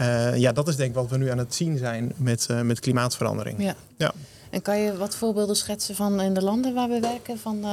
Uh, 0.00 0.36
ja, 0.36 0.52
dat 0.52 0.68
is 0.68 0.76
denk 0.76 0.88
ik 0.88 0.94
wat 0.94 1.08
we 1.08 1.16
nu 1.16 1.30
aan 1.30 1.38
het 1.38 1.54
zien 1.54 1.78
zijn 1.78 2.12
met, 2.16 2.48
uh, 2.50 2.60
met 2.60 2.80
klimaatverandering. 2.80 3.62
Ja. 3.62 3.74
ja. 3.96 4.12
En 4.50 4.62
kan 4.62 4.78
je 4.78 4.96
wat 4.96 5.14
voorbeelden 5.14 5.56
schetsen 5.56 5.94
van 5.94 6.20
in 6.20 6.34
de 6.34 6.42
landen 6.42 6.74
waar 6.74 6.88
we 6.88 7.00
werken, 7.00 7.38
van, 7.38 7.64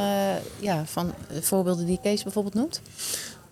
ja, 0.59 0.85
van 0.85 1.13
voorbeelden 1.41 1.85
die 1.85 1.99
Kees 2.01 2.23
bijvoorbeeld 2.23 2.53
noemt? 2.53 2.81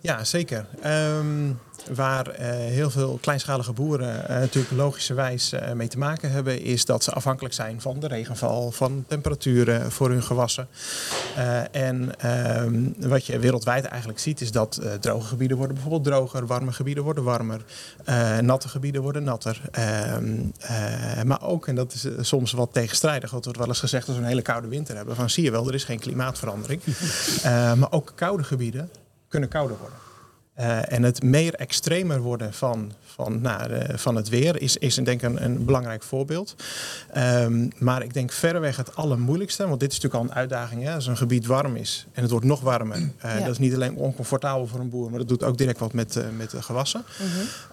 Ja, 0.00 0.24
zeker. 0.24 0.66
Um, 0.86 1.58
waar 1.94 2.28
uh, 2.28 2.36
heel 2.48 2.90
veel 2.90 3.18
kleinschalige 3.20 3.72
boeren 3.72 4.22
uh, 4.22 4.28
natuurlijk 4.28 4.74
logischerwijs 4.74 5.52
uh, 5.52 5.72
mee 5.72 5.88
te 5.88 5.98
maken 5.98 6.30
hebben, 6.30 6.60
is 6.60 6.84
dat 6.84 7.04
ze 7.04 7.12
afhankelijk 7.12 7.54
zijn 7.54 7.80
van 7.80 8.00
de 8.00 8.06
regenval, 8.06 8.70
van 8.70 9.04
temperaturen 9.08 9.92
voor 9.92 10.10
hun 10.10 10.22
gewassen. 10.22 10.68
en 11.70 12.12
um, 12.62 12.94
wat 12.98 13.26
je 13.26 13.38
wereldwijd 13.38 13.84
eigenlijk 13.84 14.20
ziet, 14.20 14.40
is 14.40 14.52
dat 14.52 14.80
droge 15.00 15.26
gebieden 15.26 15.56
worden 15.56 15.74
bijvoorbeeld 15.74 16.04
droger, 16.04 16.46
warme 16.46 16.72
gebieden 16.72 17.04
worden 17.04 17.24
warmer, 17.24 17.64
natte 18.40 18.68
gebieden 18.68 19.02
worden 19.02 19.22
natter. 19.22 19.60
Um, 20.14 20.52
maar 21.24 21.42
ook, 21.42 21.66
en 21.66 21.74
dat 21.74 21.92
is 21.92 22.28
soms 22.28 22.52
wat 22.52 22.72
tegenstrijdig, 22.72 23.30
wat 23.30 23.44
wordt 23.44 23.58
wel 23.58 23.68
eens 23.68 23.80
gezegd 23.80 24.06
als 24.06 24.16
we 24.16 24.22
een 24.22 24.28
hele 24.28 24.42
koude 24.42 24.68
winter 24.68 24.96
hebben, 24.96 25.16
van 25.16 25.30
zie 25.30 25.44
je 25.44 25.50
wel, 25.50 25.68
er 25.68 25.74
is 25.74 25.84
geen 25.84 25.98
klimaatverandering. 25.98 26.82
maar 27.78 27.92
ook 27.92 28.12
koude 28.14 28.44
gebieden 28.44 28.90
kunnen 29.28 29.48
kouder 29.48 29.76
worden. 29.76 30.07
Uh, 30.60 30.92
en 30.92 31.02
het 31.02 31.22
meer 31.22 31.54
extremer 31.54 32.20
worden 32.20 32.52
van, 32.54 32.92
van, 33.04 33.40
nou, 33.40 33.68
de, 33.68 33.98
van 33.98 34.16
het 34.16 34.28
weer 34.28 34.60
is, 34.62 34.76
is 34.76 34.94
denk 34.94 35.08
ik 35.08 35.22
een, 35.22 35.44
een 35.44 35.64
belangrijk 35.64 36.02
voorbeeld. 36.02 36.54
Um, 37.16 37.70
maar 37.78 38.02
ik 38.02 38.14
denk 38.14 38.32
verreweg 38.32 38.76
het 38.76 38.96
allermoeilijkste, 38.96 39.68
want 39.68 39.80
dit 39.80 39.92
is 39.92 40.00
natuurlijk 40.00 40.24
al 40.24 40.30
een 40.30 40.40
uitdaging. 40.40 40.82
Hè? 40.82 40.94
Als 40.94 41.06
een 41.06 41.16
gebied 41.16 41.46
warm 41.46 41.76
is 41.76 42.06
en 42.12 42.22
het 42.22 42.30
wordt 42.30 42.46
nog 42.46 42.60
warmer. 42.60 42.98
Uh, 42.98 43.10
ja. 43.20 43.38
Dat 43.38 43.50
is 43.50 43.58
niet 43.58 43.74
alleen 43.74 43.94
oncomfortabel 43.94 44.66
voor 44.66 44.80
een 44.80 44.90
boer, 44.90 45.10
maar 45.10 45.18
dat 45.18 45.28
doet 45.28 45.44
ook 45.44 45.58
direct 45.58 45.78
wat 45.78 45.92
met, 45.92 46.24
met 46.36 46.50
de 46.50 46.62
gewassen. 46.62 47.04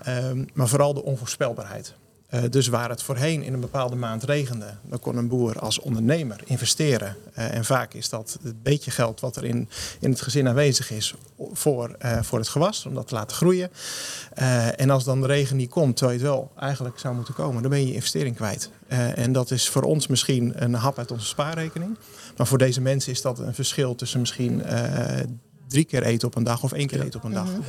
-huh. 0.03 0.29
um, 0.29 0.45
maar 0.53 0.67
vooral 0.67 0.93
de 0.93 1.03
onvoorspelbaarheid. 1.03 1.93
Uh, 2.33 2.41
dus 2.49 2.67
waar 2.67 2.89
het 2.89 3.01
voorheen 3.01 3.43
in 3.43 3.53
een 3.53 3.59
bepaalde 3.59 3.95
maand 3.95 4.23
regende, 4.23 4.73
dan 4.81 4.99
kon 4.99 5.17
een 5.17 5.27
boer 5.27 5.59
als 5.59 5.79
ondernemer 5.79 6.41
investeren. 6.45 7.15
Uh, 7.37 7.53
en 7.53 7.65
vaak 7.65 7.93
is 7.93 8.09
dat 8.09 8.37
het 8.43 8.63
beetje 8.63 8.91
geld 8.91 9.19
wat 9.19 9.35
er 9.35 9.43
in, 9.43 9.69
in 9.99 10.09
het 10.09 10.21
gezin 10.21 10.47
aanwezig 10.47 10.91
is 10.91 11.13
voor, 11.51 11.95
uh, 12.05 12.21
voor 12.21 12.39
het 12.39 12.47
gewas, 12.47 12.85
om 12.85 12.93
dat 12.93 13.07
te 13.07 13.13
laten 13.13 13.35
groeien. 13.35 13.69
en 14.75 14.89
als 14.89 15.03
dan 15.03 15.21
de 15.21 15.27
regen 15.27 15.57
niet 15.57 15.69
komt, 15.69 15.97
terwijl 15.97 16.17
je 16.17 16.25
het 16.25 16.33
wel 16.35 16.51
eigenlijk 16.59 16.99
zou 16.99 17.15
moeten 17.15 17.33
komen, 17.33 17.61
dan 17.61 17.71
ben 17.71 17.79
je 17.79 17.87
je 17.87 17.93
investering 17.93 18.35
kwijt. 18.35 18.69
en 18.87 19.31
dat 19.31 19.51
is 19.51 19.69
voor 19.69 19.83
ons 19.83 20.07
misschien 20.07 20.63
een 20.63 20.73
hap 20.73 20.97
uit 20.97 21.11
onze 21.11 21.25
spaarrekening. 21.25 21.97
Maar 22.37 22.47
voor 22.47 22.57
deze 22.57 22.81
mensen 22.81 23.11
is 23.11 23.21
dat 23.21 23.39
een 23.39 23.53
verschil 23.53 23.95
tussen 23.95 24.19
misschien 24.19 24.63
drie 25.67 25.85
keer 25.85 26.03
eten 26.03 26.27
op 26.27 26.35
een 26.35 26.43
dag 26.43 26.63
of 26.63 26.71
één 26.71 26.87
keer 26.87 27.01
eten 27.01 27.19
op 27.19 27.25
een 27.25 27.33
dag. 27.33 27.49
Mm 27.49 27.63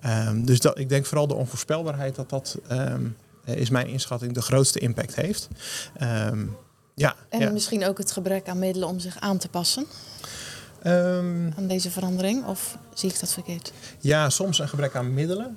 -hmm. 0.00 0.28
um, 0.28 0.44
dus 0.44 0.60
dat, 0.60 0.78
ik 0.78 0.88
denk 0.88 1.06
vooral 1.06 1.26
de 1.26 1.34
onvoorspelbaarheid 1.34 2.14
dat 2.14 2.30
dat... 2.30 2.58
Um, 2.72 3.16
is 3.46 3.70
mijn 3.70 3.86
inschatting 3.86 4.32
de 4.32 4.42
grootste 4.42 4.78
impact 4.78 5.14
heeft. 5.14 5.48
Um, 6.02 6.56
ja, 6.94 7.14
en 7.28 7.40
ja. 7.40 7.50
misschien 7.50 7.86
ook 7.86 7.98
het 7.98 8.12
gebrek 8.12 8.48
aan 8.48 8.58
middelen 8.58 8.88
om 8.88 8.98
zich 8.98 9.20
aan 9.20 9.38
te 9.38 9.48
passen 9.48 9.86
um, 10.86 11.52
aan 11.56 11.66
deze 11.66 11.90
verandering? 11.90 12.44
Of 12.44 12.78
zie 12.94 13.10
ik 13.10 13.20
dat 13.20 13.32
verkeerd? 13.32 13.72
Ja, 14.00 14.30
soms 14.30 14.58
een 14.58 14.68
gebrek 14.68 14.94
aan 14.94 15.14
middelen. 15.14 15.56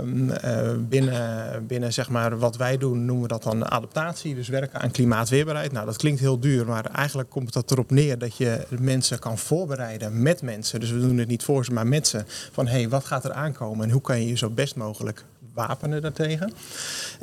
Um, 0.00 0.30
uh, 0.30 0.70
binnen, 0.88 1.66
binnen 1.66 1.92
zeg 1.92 2.08
maar, 2.08 2.38
wat 2.38 2.56
wij 2.56 2.76
doen 2.76 3.04
noemen 3.04 3.22
we 3.22 3.28
dat 3.28 3.42
dan 3.42 3.70
adaptatie. 3.70 4.34
Dus 4.34 4.48
werken 4.48 4.80
aan 4.80 4.90
klimaatweerbaarheid. 4.90 5.72
Nou, 5.72 5.86
dat 5.86 5.96
klinkt 5.96 6.20
heel 6.20 6.40
duur, 6.40 6.66
maar 6.66 6.84
eigenlijk 6.84 7.30
komt 7.30 7.54
het 7.54 7.70
erop 7.70 7.90
neer 7.90 8.18
dat 8.18 8.36
je 8.36 8.66
mensen 8.78 9.18
kan 9.18 9.38
voorbereiden 9.38 10.22
met 10.22 10.42
mensen. 10.42 10.80
Dus 10.80 10.90
we 10.90 11.00
doen 11.00 11.18
het 11.18 11.28
niet 11.28 11.42
voor 11.42 11.64
ze, 11.64 11.72
maar 11.72 11.86
met 11.86 12.08
ze. 12.08 12.24
Van 12.52 12.66
hé, 12.66 12.78
hey, 12.78 12.88
wat 12.88 13.04
gaat 13.04 13.24
er 13.24 13.32
aankomen 13.32 13.84
en 13.84 13.90
hoe 13.92 14.00
kan 14.00 14.20
je 14.20 14.28
je 14.28 14.36
zo 14.36 14.50
best 14.50 14.76
mogelijk 14.76 15.24
wapenen 15.66 16.02
daartegen. 16.02 16.52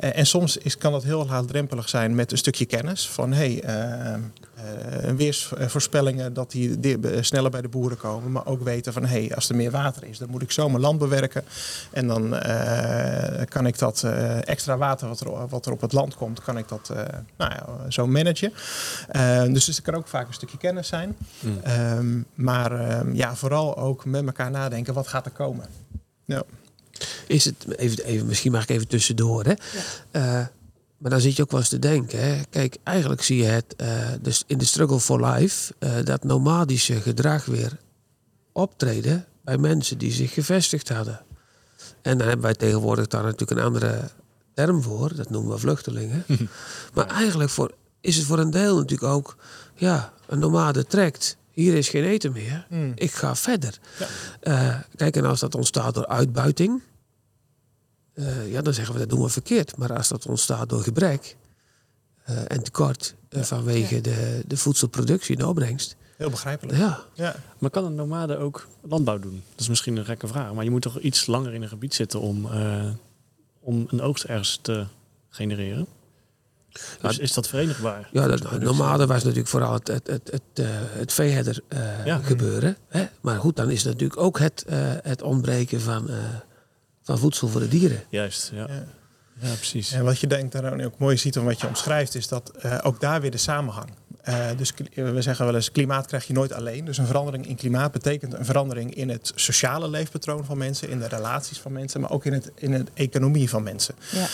Uh, 0.00 0.18
en 0.18 0.26
soms 0.26 0.56
is, 0.56 0.78
kan 0.78 0.92
dat 0.92 1.02
heel 1.02 1.26
laagdrempelig 1.26 1.88
zijn 1.88 2.14
met 2.14 2.32
een 2.32 2.38
stukje 2.38 2.64
kennis. 2.64 3.08
Van 3.08 3.32
hé, 3.32 3.54
hey, 3.54 3.64
uh, 3.64 4.14
uh, 4.14 5.16
weersvoorspellingen 5.16 6.32
dat 6.32 6.50
die, 6.50 6.80
die 6.80 6.98
sneller 7.20 7.50
bij 7.50 7.60
de 7.60 7.68
boeren 7.68 7.98
komen. 7.98 8.32
Maar 8.32 8.46
ook 8.46 8.62
weten 8.62 8.92
van 8.92 9.04
hé, 9.04 9.26
hey, 9.26 9.34
als 9.34 9.48
er 9.48 9.56
meer 9.56 9.70
water 9.70 10.04
is, 10.04 10.18
dan 10.18 10.30
moet 10.30 10.42
ik 10.42 10.50
zo 10.52 10.68
mijn 10.68 10.80
land 10.80 10.98
bewerken. 10.98 11.44
En 11.90 12.06
dan 12.06 12.30
kan 13.48 13.66
ik 13.66 13.78
dat 13.78 14.02
extra 14.44 14.76
water 14.76 15.08
wat 15.08 15.20
er, 15.20 15.48
wat 15.48 15.66
er 15.66 15.72
op 15.72 15.80
het 15.80 15.92
land 15.92 16.14
komt, 16.14 16.42
kan 16.42 16.58
ik 16.58 16.68
dat 16.68 16.92
nou 17.36 17.52
ja, 17.52 17.90
zo 17.90 18.06
managen. 18.06 18.52
dus, 19.52 19.64
dus 19.64 19.76
er 19.76 19.82
kan 19.82 19.94
ook 19.94 20.08
vaak 20.08 20.26
een 20.26 20.34
stukje 20.34 20.58
kennis 20.58 20.88
zijn. 20.88 21.16
Mm. 21.40 21.60
Um, 21.98 22.26
maar 22.34 22.98
um, 23.00 23.14
ja, 23.14 23.34
vooral 23.34 23.76
ook 23.76 24.04
met 24.04 24.26
elkaar 24.26 24.50
nadenken, 24.50 24.94
wat 24.94 25.08
gaat 25.08 25.26
er 25.26 25.32
komen? 25.32 25.66
Ja 26.24 26.42
is 27.26 27.44
het, 27.44 27.66
even, 27.76 28.04
even, 28.04 28.26
misschien 28.26 28.52
mag 28.52 28.62
ik 28.62 28.68
even 28.68 28.88
tussendoor, 28.88 29.44
hè? 29.44 29.50
Ja. 30.12 30.40
Uh, 30.40 30.46
maar 30.96 31.10
dan 31.10 31.20
zit 31.20 31.36
je 31.36 31.42
ook 31.42 31.50
wel 31.50 31.60
eens 31.60 31.68
te 31.68 31.78
denken. 31.78 32.20
Hè? 32.20 32.40
Kijk, 32.50 32.76
eigenlijk 32.82 33.22
zie 33.22 33.36
je 33.36 33.44
het 33.44 33.74
uh, 33.76 34.08
dus 34.20 34.44
in 34.46 34.58
de 34.58 34.64
struggle 34.64 35.00
for 35.00 35.26
life, 35.26 35.74
uh, 35.78 35.90
dat 36.04 36.24
nomadische 36.24 37.00
gedrag 37.00 37.44
weer 37.44 37.78
optreden 38.52 39.24
bij 39.44 39.58
mensen 39.58 39.98
die 39.98 40.12
zich 40.12 40.32
gevestigd 40.32 40.88
hadden. 40.88 41.20
En 42.02 42.18
dan 42.18 42.26
hebben 42.26 42.44
wij 42.44 42.54
tegenwoordig 42.54 43.06
daar 43.06 43.22
natuurlijk 43.22 43.60
een 43.60 43.66
andere 43.66 44.10
term 44.54 44.82
voor, 44.82 45.14
dat 45.14 45.30
noemen 45.30 45.52
we 45.52 45.58
vluchtelingen. 45.58 46.24
maar 46.94 47.06
eigenlijk 47.06 47.50
voor, 47.50 47.74
is 48.00 48.16
het 48.16 48.26
voor 48.26 48.38
een 48.38 48.50
deel 48.50 48.76
natuurlijk 48.76 49.12
ook, 49.12 49.36
ja, 49.74 50.12
een 50.26 50.38
nomade 50.38 50.84
trekt 50.84 51.36
hier 51.56 51.74
is 51.74 51.88
geen 51.88 52.04
eten 52.04 52.32
meer. 52.32 52.66
Mm. 52.70 52.92
Ik 52.94 53.12
ga 53.12 53.36
verder. 53.36 53.78
Ja. 53.98 54.06
Uh, 54.42 54.80
kijk, 54.96 55.16
en 55.16 55.24
als 55.24 55.40
dat 55.40 55.54
ontstaat 55.54 55.94
door 55.94 56.06
uitbuiting, 56.06 56.82
uh, 58.16 58.52
ja, 58.52 58.62
dan 58.62 58.74
zeggen 58.74 58.94
we 58.94 59.00
dat 59.00 59.08
doen 59.08 59.22
we 59.22 59.28
verkeerd. 59.28 59.76
Maar 59.76 59.96
als 59.96 60.08
dat 60.08 60.26
ontstaat 60.26 60.68
door 60.68 60.82
gebrek 60.82 61.36
uh, 62.30 62.38
en 62.46 62.62
tekort 62.62 63.14
ja. 63.30 63.44
vanwege 63.44 63.94
ja. 63.94 64.00
de, 64.00 64.42
de 64.46 64.56
voedselproductie 64.56 65.36
en 65.36 65.42
de 65.42 65.48
opbrengst. 65.48 65.96
Heel 66.16 66.30
begrijpelijk. 66.30 66.78
Ja. 66.78 67.04
ja. 67.14 67.36
Maar 67.58 67.70
kan 67.70 67.84
een 67.84 67.94
nomade 67.94 68.36
ook 68.36 68.66
landbouw 68.80 69.18
doen? 69.18 69.42
Dat 69.50 69.60
is 69.60 69.68
misschien 69.68 69.96
een 69.96 70.04
gekke 70.04 70.26
vraag. 70.26 70.52
Maar 70.52 70.64
je 70.64 70.70
moet 70.70 70.82
toch 70.82 70.98
iets 70.98 71.26
langer 71.26 71.54
in 71.54 71.62
een 71.62 71.68
gebied 71.68 71.94
zitten 71.94 72.20
om, 72.20 72.48
om 73.60 73.86
een 73.90 74.00
oogst 74.00 74.24
ergens 74.24 74.58
te 74.62 74.86
genereren? 75.28 75.86
Dus 77.00 77.18
is 77.18 77.32
dat 77.32 77.48
verenigbaar? 77.48 78.08
Ja, 78.12 78.26
dat, 78.26 78.60
nomade 78.60 79.06
was 79.06 79.22
natuurlijk 79.22 79.48
vooral 79.48 79.72
het, 79.72 79.88
het, 79.88 80.06
het, 80.06 80.30
het, 80.30 80.42
uh, 80.60 80.66
het 80.70 81.12
veeherder 81.12 81.60
uh, 81.68 82.06
ja. 82.06 82.18
gebeuren. 82.18 82.76
Hè? 82.88 83.06
Maar 83.20 83.38
goed, 83.38 83.56
dan 83.56 83.70
is 83.70 83.82
het 83.82 83.92
natuurlijk 83.92 84.20
ook 84.20 84.38
het, 84.38 84.64
uh, 84.68 84.76
het 85.02 85.22
ontbreken 85.22 85.80
van, 85.80 86.10
van 87.06 87.18
voedsel 87.18 87.48
voor 87.48 87.60
de 87.60 87.68
dieren. 87.68 88.02
Juist, 88.08 88.50
ja. 88.54 88.66
ja. 88.68 88.84
ja 89.40 89.54
precies. 89.54 89.92
En 89.92 90.04
wat 90.04 90.18
je 90.18 90.26
denkt 90.26 90.52
daar 90.52 90.84
ook 90.84 90.98
mooi 90.98 91.16
ziet 91.16 91.36
en 91.36 91.44
wat 91.44 91.60
je 91.60 91.66
omschrijft, 91.66 92.14
is 92.14 92.28
dat 92.28 92.52
ook 92.82 93.00
daar 93.00 93.20
weer 93.20 93.30
de 93.30 93.36
samenhang. 93.36 93.90
Uh, 94.28 94.46
dus 94.56 94.72
we 94.94 95.22
zeggen 95.22 95.44
wel 95.44 95.54
eens, 95.54 95.72
klimaat 95.72 96.06
krijg 96.06 96.26
je 96.26 96.32
nooit 96.32 96.52
alleen. 96.52 96.84
Dus 96.84 96.98
een 96.98 97.06
verandering 97.06 97.46
in 97.46 97.56
klimaat 97.56 97.92
betekent 97.92 98.34
een 98.34 98.44
verandering 98.44 98.94
in 98.94 99.08
het 99.08 99.32
sociale 99.34 99.88
leefpatroon 99.88 100.44
van 100.44 100.58
mensen, 100.58 100.88
in 100.88 100.98
de 100.98 101.08
relaties 101.08 101.58
van 101.58 101.72
mensen, 101.72 102.00
maar 102.00 102.10
ook 102.10 102.24
in, 102.24 102.32
het, 102.32 102.50
in 102.54 102.70
de 102.70 102.84
economie 102.94 103.48
van 103.48 103.62
mensen. 103.62 103.94
Ja. 104.10 104.26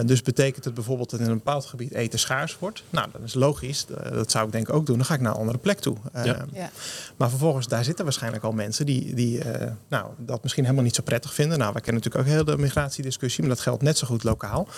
Uh, 0.00 0.06
dus 0.06 0.22
betekent 0.22 0.64
het 0.64 0.74
bijvoorbeeld 0.74 1.10
dat 1.10 1.20
in 1.20 1.26
een 1.26 1.32
bepaald 1.32 1.64
gebied 1.64 1.92
eten 1.92 2.18
schaars 2.18 2.58
wordt? 2.58 2.82
Nou, 2.90 3.08
dat 3.12 3.22
is 3.22 3.34
logisch. 3.34 3.86
Dat 4.12 4.30
zou 4.30 4.46
ik 4.46 4.52
denk 4.52 4.68
ik 4.68 4.74
ook 4.74 4.86
doen. 4.86 4.96
Dan 4.96 5.06
ga 5.06 5.14
ik 5.14 5.20
naar 5.20 5.32
een 5.32 5.38
andere 5.38 5.58
plek 5.58 5.78
toe. 5.78 5.96
Ja. 6.14 6.44
Ja. 6.52 6.70
Maar 7.16 7.30
vervolgens, 7.30 7.68
daar 7.68 7.84
zitten 7.84 8.04
waarschijnlijk 8.04 8.44
al 8.44 8.52
mensen 8.52 8.86
die, 8.86 9.14
die 9.14 9.42
nou, 9.88 10.06
dat 10.16 10.42
misschien 10.42 10.64
helemaal 10.64 10.84
niet 10.84 10.94
zo 10.94 11.02
prettig 11.02 11.34
vinden. 11.34 11.58
Nou, 11.58 11.72
we 11.72 11.80
kennen 11.80 12.02
natuurlijk 12.02 12.28
ook 12.28 12.34
heel 12.34 12.56
de 12.56 12.62
migratiediscussie, 12.62 13.40
maar 13.44 13.54
dat 13.54 13.60
geldt 13.60 13.82
net 13.82 13.98
zo 13.98 14.06
goed 14.06 14.24
lokaal. 14.24 14.68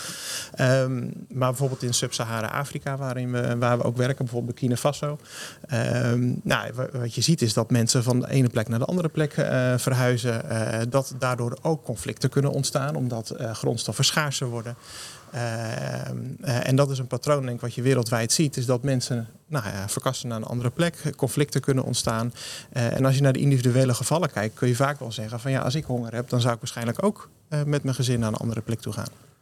Um, 0.61 1.13
maar 1.29 1.49
bijvoorbeeld 1.49 1.83
in 1.83 1.95
Sub-Sahara-Afrika, 1.95 2.97
waarin 2.97 3.33
we, 3.33 3.59
waar 3.59 3.79
we 3.79 3.85
ook 3.85 3.97
werken, 3.97 4.25
bijvoorbeeld 4.25 4.54
Burkina 4.55 4.77
Faso. 4.77 5.19
Um, 5.73 6.41
nou, 6.43 6.73
wat 6.93 7.15
je 7.15 7.21
ziet 7.21 7.43
is 7.43 7.53
dat 7.53 7.71
mensen 7.71 8.03
van 8.03 8.21
de 8.21 8.31
ene 8.31 8.49
plek 8.49 8.69
naar 8.69 8.79
de 8.79 8.85
andere 8.85 9.09
plek 9.09 9.37
uh, 9.37 9.75
verhuizen. 9.77 10.43
Uh, 10.51 10.79
dat 10.89 11.15
daardoor 11.19 11.59
ook 11.63 11.85
conflicten 11.85 12.31
kunnen 12.31 12.51
ontstaan, 12.51 12.95
omdat 12.95 13.35
uh, 13.41 13.55
grondstoffen 13.55 14.05
schaarser 14.05 14.47
worden. 14.47 14.77
en 16.41 16.77
dat 16.77 16.91
is 16.91 16.99
een 16.99 17.07
patroon, 17.07 17.43
denk 17.43 17.55
ik, 17.55 17.61
wat 17.61 17.75
je 17.75 17.83
wereldwijd 17.83 18.33
ziet, 18.33 18.57
is 18.57 18.67
dat 18.67 18.83
mensen 18.83 19.29
nou 19.47 19.65
ja, 19.65 19.89
verkassen 19.89 20.29
naar 20.29 20.37
een 20.37 20.45
andere 20.45 20.71
plek, 20.71 21.13
conflicten 21.17 21.61
kunnen 21.61 21.85
ontstaan. 21.85 22.33
en 22.73 23.05
als 23.05 23.15
je 23.15 23.23
naar 23.23 23.33
de 23.33 23.39
individuele 23.39 23.95
gevallen 23.95 24.31
kijkt, 24.31 24.55
kun 24.55 24.69
je 24.69 24.77
vaak 24.77 24.99
wel 24.99 25.13
zeggen 25.13 25.41
van 25.41 25.51
ja, 25.51 25.61
als 25.61 25.75
ik 25.75 25.85
honger 25.85 26.15
heb, 26.15 26.29
dan 26.29 26.41
zou 26.41 26.55
ik 26.55 26.61
waarschijnlijk 26.61 27.05
ook 27.05 27.29
met 27.49 27.83
mijn 27.83 27.95
gezin 27.95 28.21
naar 28.21 28.29
een 28.29 28.35
andere 28.35 28.61
plek 28.61 28.81
toe 28.81 28.93
gaan. 28.93 29.34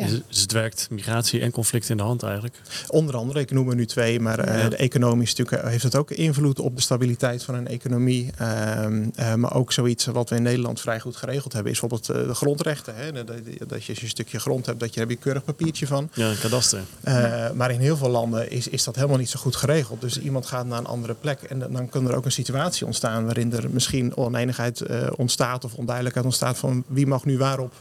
Ja. 0.00 0.06
Dus, 0.06 0.20
dus, 0.28 0.40
het 0.40 0.52
werkt 0.52 0.86
migratie 0.90 1.40
en 1.40 1.50
conflict 1.50 1.88
in 1.88 1.96
de 1.96 2.02
hand 2.02 2.22
eigenlijk? 2.22 2.60
Onder 2.88 3.16
andere, 3.16 3.40
ik 3.40 3.50
noem 3.50 3.68
er 3.68 3.74
nu 3.74 3.86
twee, 3.86 4.20
maar 4.20 4.48
uh, 4.48 4.68
de 4.68 4.76
economisch 4.76 5.34
natuurlijk 5.34 5.68
heeft 5.68 5.82
het 5.82 5.96
ook 5.96 6.10
invloed 6.10 6.58
op 6.58 6.76
de 6.76 6.82
stabiliteit 6.82 7.44
van 7.44 7.54
een 7.54 7.68
economie. 7.68 8.30
Uh, 8.40 8.86
uh, 9.18 9.34
maar 9.34 9.54
ook 9.54 9.72
zoiets 9.72 10.06
wat 10.06 10.28
we 10.30 10.36
in 10.36 10.42
Nederland 10.42 10.80
vrij 10.80 11.00
goed 11.00 11.16
geregeld 11.16 11.52
hebben, 11.52 11.72
is 11.72 11.80
bijvoorbeeld 11.80 12.10
eh, 12.10 12.28
de 12.28 12.34
grondrechten. 12.34 12.94
Hè? 12.96 13.12
Dat, 13.12 13.26
dat 13.66 13.84
je 13.84 13.88
als 13.88 13.98
je 13.98 14.02
een 14.02 14.08
stukje 14.08 14.38
grond 14.38 14.66
hebt, 14.66 14.80
dat 14.80 14.94
je, 14.94 15.00
heb 15.00 15.08
je 15.08 15.14
een 15.14 15.22
keurig 15.22 15.44
papiertje 15.44 15.86
van. 15.86 16.10
Ja, 16.12 16.30
een 16.30 16.38
kadaster. 16.38 16.80
Eh, 17.00 17.50
maar 17.50 17.70
in 17.70 17.80
heel 17.80 17.96
veel 17.96 18.08
landen 18.08 18.50
is, 18.50 18.68
is 18.68 18.84
dat 18.84 18.94
helemaal 18.94 19.18
niet 19.18 19.30
zo 19.30 19.40
goed 19.40 19.56
geregeld. 19.56 20.00
Dus 20.00 20.20
iemand 20.20 20.46
gaat 20.46 20.66
naar 20.66 20.78
een 20.78 20.86
andere 20.86 21.14
plek 21.14 21.42
en 21.42 21.58
dan 21.58 21.88
kan 21.88 22.08
er 22.08 22.16
ook 22.16 22.24
een 22.24 22.32
situatie 22.32 22.86
ontstaan 22.86 23.24
waarin 23.24 23.52
er 23.52 23.70
misschien 23.70 24.16
oneenigheid 24.16 24.82
ontstaat 25.16 25.64
of 25.64 25.74
onduidelijkheid 25.74 26.26
ontstaat 26.26 26.58
van 26.58 26.84
wie 26.86 27.06
mag 27.06 27.24
nu 27.24 27.38
waarop 27.38 27.72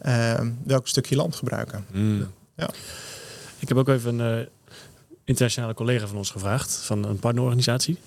ehm, 0.00 0.50
welk 0.64 0.88
stukje 0.88 1.16
land 1.16 1.36
gebruiken. 1.66 2.00
Mm. 2.00 2.26
Ja. 2.56 2.70
Ik 3.58 3.68
heb 3.68 3.76
ook 3.76 3.88
even 3.88 4.18
een 4.18 4.40
uh, 4.40 4.46
internationale 5.24 5.74
collega 5.74 6.06
van 6.06 6.16
ons 6.16 6.30
gevraagd, 6.30 6.76
van 6.76 7.04
een 7.04 7.18
partnerorganisatie. 7.18 7.98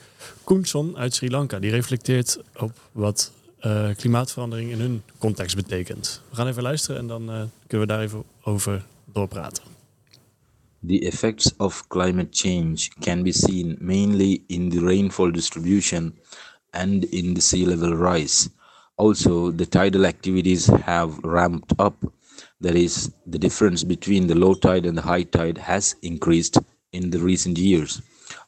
Koenson 0.43 0.97
uit 0.97 1.15
Sri 1.15 1.29
Lanka. 1.29 1.59
Die 1.59 1.71
reflecteert 1.71 2.39
op 2.55 2.71
wat 2.91 3.31
uh, 3.61 3.89
klimaatverandering 3.95 4.71
in 4.71 4.79
hun 4.79 5.03
context 5.17 5.55
betekent. 5.55 6.21
We 6.29 6.35
gaan 6.35 6.47
even 6.47 6.63
luisteren 6.63 7.01
en 7.01 7.07
dan 7.07 7.21
uh, 7.21 7.41
kunnen 7.67 7.87
we 7.87 7.93
daar 7.93 8.01
even 8.01 8.23
over 8.43 8.85
doorpraten. 9.13 9.63
The 10.87 10.99
effects 10.99 11.55
of 11.57 11.87
climate 11.87 12.27
change 12.31 12.87
can 12.99 13.23
be 13.23 13.31
seen 13.31 13.77
mainly 13.79 14.43
in 14.47 14.69
the 14.69 14.79
rainfall 14.79 15.31
distribution 15.31 16.19
and 16.69 17.05
in 17.05 17.33
the 17.33 17.41
sea 17.41 17.65
level 17.65 17.95
rise. 17.95 18.49
Also, 18.95 19.55
the 19.55 19.67
tidal 19.67 20.05
activities 20.05 20.65
have 20.65 21.17
ramped 21.21 21.79
up 21.79 21.93
That 22.61 22.75
is, 22.75 23.11
the 23.25 23.39
difference 23.39 23.83
between 23.85 24.27
the 24.27 24.35
low 24.35 24.53
tide 24.53 24.85
and 24.85 24.97
the 24.97 25.01
high 25.01 25.23
tide 25.23 25.57
has 25.57 25.95
increased 26.01 26.57
in 26.91 27.09
the 27.09 27.19
recent 27.19 27.57
years. 27.57 28.01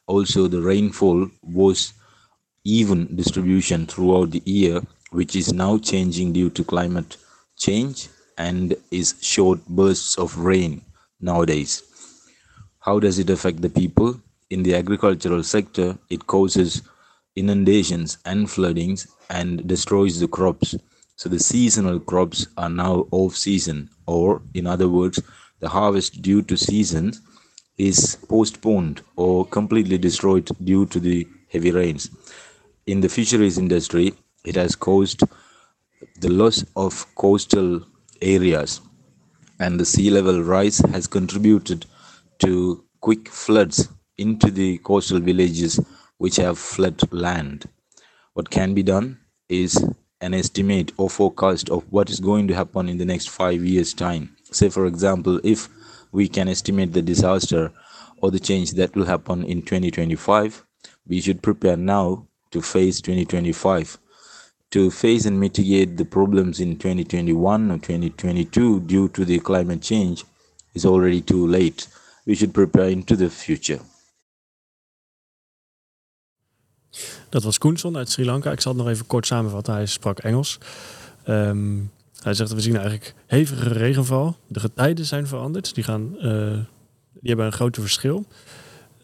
Also, 0.06 0.48
the 0.48 0.60
rainfall 0.60 1.30
was 1.42 1.94
even 2.64 3.16
distribution 3.16 3.86
throughout 3.86 4.30
the 4.32 4.42
year, 4.44 4.82
which 5.10 5.34
is 5.34 5.52
now 5.52 5.78
changing 5.78 6.32
due 6.32 6.50
to 6.50 6.62
climate 6.62 7.16
change 7.56 8.08
and 8.36 8.74
is 8.90 9.14
short 9.22 9.64
bursts 9.66 10.18
of 10.18 10.36
rain 10.38 10.82
nowadays. 11.20 11.82
How 12.80 12.98
does 12.98 13.18
it 13.18 13.30
affect 13.30 13.62
the 13.62 13.70
people? 13.70 14.20
In 14.50 14.62
the 14.62 14.74
agricultural 14.74 15.42
sector, 15.42 15.96
it 16.10 16.26
causes 16.26 16.82
inundations 17.34 18.18
and 18.26 18.50
floodings 18.50 19.06
and 19.30 19.66
destroys 19.66 20.20
the 20.20 20.28
crops 20.28 20.74
So 21.16 21.28
the 21.28 21.38
seasonal 21.38 22.00
crops 22.00 22.46
are 22.56 22.70
now 22.70 23.06
off 23.10 23.36
season, 23.36 23.90
or 24.06 24.42
in 24.54 24.66
other 24.66 24.88
words, 24.88 25.20
the 25.60 25.68
harvest 25.68 26.22
due 26.22 26.42
to 26.42 26.56
season 26.56 27.12
is 27.78 28.16
postponed 28.28 29.02
or 29.16 29.46
completely 29.46 29.98
destroyed 29.98 30.48
due 30.64 30.86
to 30.86 30.98
the 31.00 31.26
heavy 31.50 31.70
rains. 31.70 32.10
In 32.86 33.00
the 33.00 33.08
fisheries 33.08 33.58
industry, 33.58 34.14
it 34.44 34.56
has 34.56 34.74
caused 34.74 35.22
the 36.20 36.28
loss 36.28 36.64
of 36.74 37.06
coastal 37.14 37.86
areas, 38.20 38.80
and 39.60 39.78
the 39.78 39.84
sea 39.84 40.10
level 40.10 40.42
rise 40.42 40.78
has 40.78 41.06
contributed 41.06 41.86
to 42.40 42.84
quick 43.00 43.28
floods 43.28 43.88
into 44.18 44.50
the 44.50 44.78
coastal 44.78 45.20
villages 45.20 45.78
which 46.18 46.36
have 46.36 46.58
fled 46.58 47.00
land. 47.12 47.68
What 48.34 48.50
can 48.50 48.74
be 48.74 48.82
done 48.82 49.18
is 49.48 49.84
an 50.22 50.32
estimate 50.32 50.92
or 50.96 51.10
forecast 51.10 51.68
of 51.68 51.84
what 51.92 52.08
is 52.08 52.20
going 52.20 52.46
to 52.48 52.54
happen 52.54 52.88
in 52.88 52.96
the 52.96 53.04
next 53.04 53.28
five 53.28 53.62
years' 53.64 53.92
time. 53.92 54.34
Say, 54.52 54.68
for 54.68 54.86
example, 54.86 55.40
if 55.42 55.68
we 56.12 56.28
can 56.28 56.48
estimate 56.48 56.92
the 56.92 57.02
disaster 57.02 57.72
or 58.18 58.30
the 58.30 58.38
change 58.38 58.72
that 58.72 58.94
will 58.94 59.04
happen 59.04 59.44
in 59.44 59.62
2025, 59.62 60.64
we 61.08 61.20
should 61.20 61.42
prepare 61.42 61.76
now 61.76 62.26
to 62.52 62.62
face 62.62 63.00
2025. 63.00 63.98
To 64.70 64.90
face 64.90 65.26
and 65.26 65.38
mitigate 65.38 65.96
the 65.96 66.04
problems 66.04 66.60
in 66.60 66.78
2021 66.78 67.70
or 67.70 67.78
2022 67.78 68.80
due 68.80 69.08
to 69.08 69.24
the 69.24 69.40
climate 69.40 69.82
change 69.82 70.24
is 70.74 70.86
already 70.86 71.20
too 71.20 71.46
late. 71.46 71.88
We 72.24 72.36
should 72.36 72.54
prepare 72.54 72.88
into 72.88 73.16
the 73.16 73.28
future. 73.28 73.80
Dat 77.32 77.42
was 77.42 77.58
Koenson 77.58 77.96
uit 77.96 78.10
Sri 78.10 78.24
Lanka. 78.24 78.52
Ik 78.52 78.60
zal 78.60 78.72
het 78.72 78.82
nog 78.82 78.90
even 78.90 79.06
kort 79.06 79.26
samenvatten. 79.26 79.74
Hij 79.74 79.86
sprak 79.86 80.18
Engels. 80.18 80.58
Ehm, 81.24 81.78
hij 82.22 82.34
zegt, 82.34 82.52
we 82.52 82.60
zien 82.60 82.76
eigenlijk 82.76 83.14
hevige 83.26 83.68
regenval. 83.68 84.36
De 84.46 84.60
getijden 84.60 85.04
zijn 85.04 85.26
veranderd. 85.26 85.74
Die, 85.74 85.84
gaan, 85.84 86.18
eh, 86.18 86.52
die 87.12 87.28
hebben 87.28 87.46
een 87.46 87.52
groot 87.52 87.76
verschil. 87.76 88.24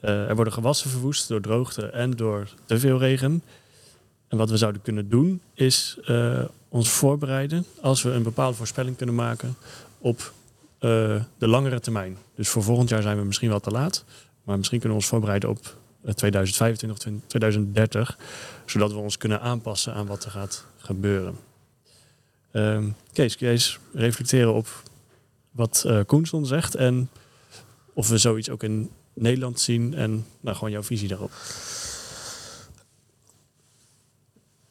Eh, 0.00 0.28
er 0.28 0.34
worden 0.34 0.52
gewassen 0.52 0.90
verwoest 0.90 1.28
door 1.28 1.40
droogte 1.40 1.86
en 1.86 2.10
door 2.10 2.48
te 2.64 2.78
veel 2.78 2.98
regen. 2.98 3.42
En 4.28 4.38
wat 4.38 4.50
we 4.50 4.56
zouden 4.56 4.82
kunnen 4.82 5.08
doen, 5.08 5.40
is 5.54 5.98
eh, 6.04 6.44
ons 6.68 6.88
voorbereiden 6.88 7.64
als 7.80 8.02
we 8.02 8.10
een 8.10 8.22
bepaalde 8.22 8.56
voorspelling 8.56 8.96
kunnen 8.96 9.14
maken 9.14 9.56
op 9.98 10.32
de 10.78 11.24
langere 11.38 11.80
termijn. 11.80 12.16
Dus 12.34 12.48
voor 12.48 12.62
volgend 12.62 12.88
jaar 12.88 13.02
zijn 13.02 13.18
we 13.18 13.24
misschien 13.24 13.48
wel 13.48 13.60
te 13.60 13.70
laat. 13.70 14.04
Maar 14.44 14.56
misschien 14.56 14.78
kunnen 14.78 14.98
we 14.98 15.02
ons 15.04 15.12
voorbereiden 15.12 15.48
op 15.48 15.76
2025, 16.14 17.12
2030, 17.26 18.18
zodat 18.66 18.92
we 18.92 18.98
ons 18.98 19.16
kunnen 19.16 19.40
aanpassen 19.40 19.94
aan 19.94 20.06
wat 20.06 20.24
er 20.24 20.30
gaat 20.30 20.64
gebeuren. 20.78 21.36
Um, 22.52 22.94
Kees, 23.12 23.40
eens 23.40 23.78
reflecteren 23.92 24.54
op 24.54 24.82
wat 25.50 25.84
uh, 25.86 26.00
Koenson 26.06 26.46
zegt 26.46 26.74
en 26.74 27.10
of 27.92 28.08
we 28.08 28.18
zoiets 28.18 28.50
ook 28.50 28.62
in 28.62 28.90
Nederland 29.12 29.60
zien 29.60 29.94
en 29.94 30.26
nou, 30.40 30.56
gewoon 30.56 30.70
jouw 30.70 30.82
visie 30.82 31.08
daarop? 31.08 31.32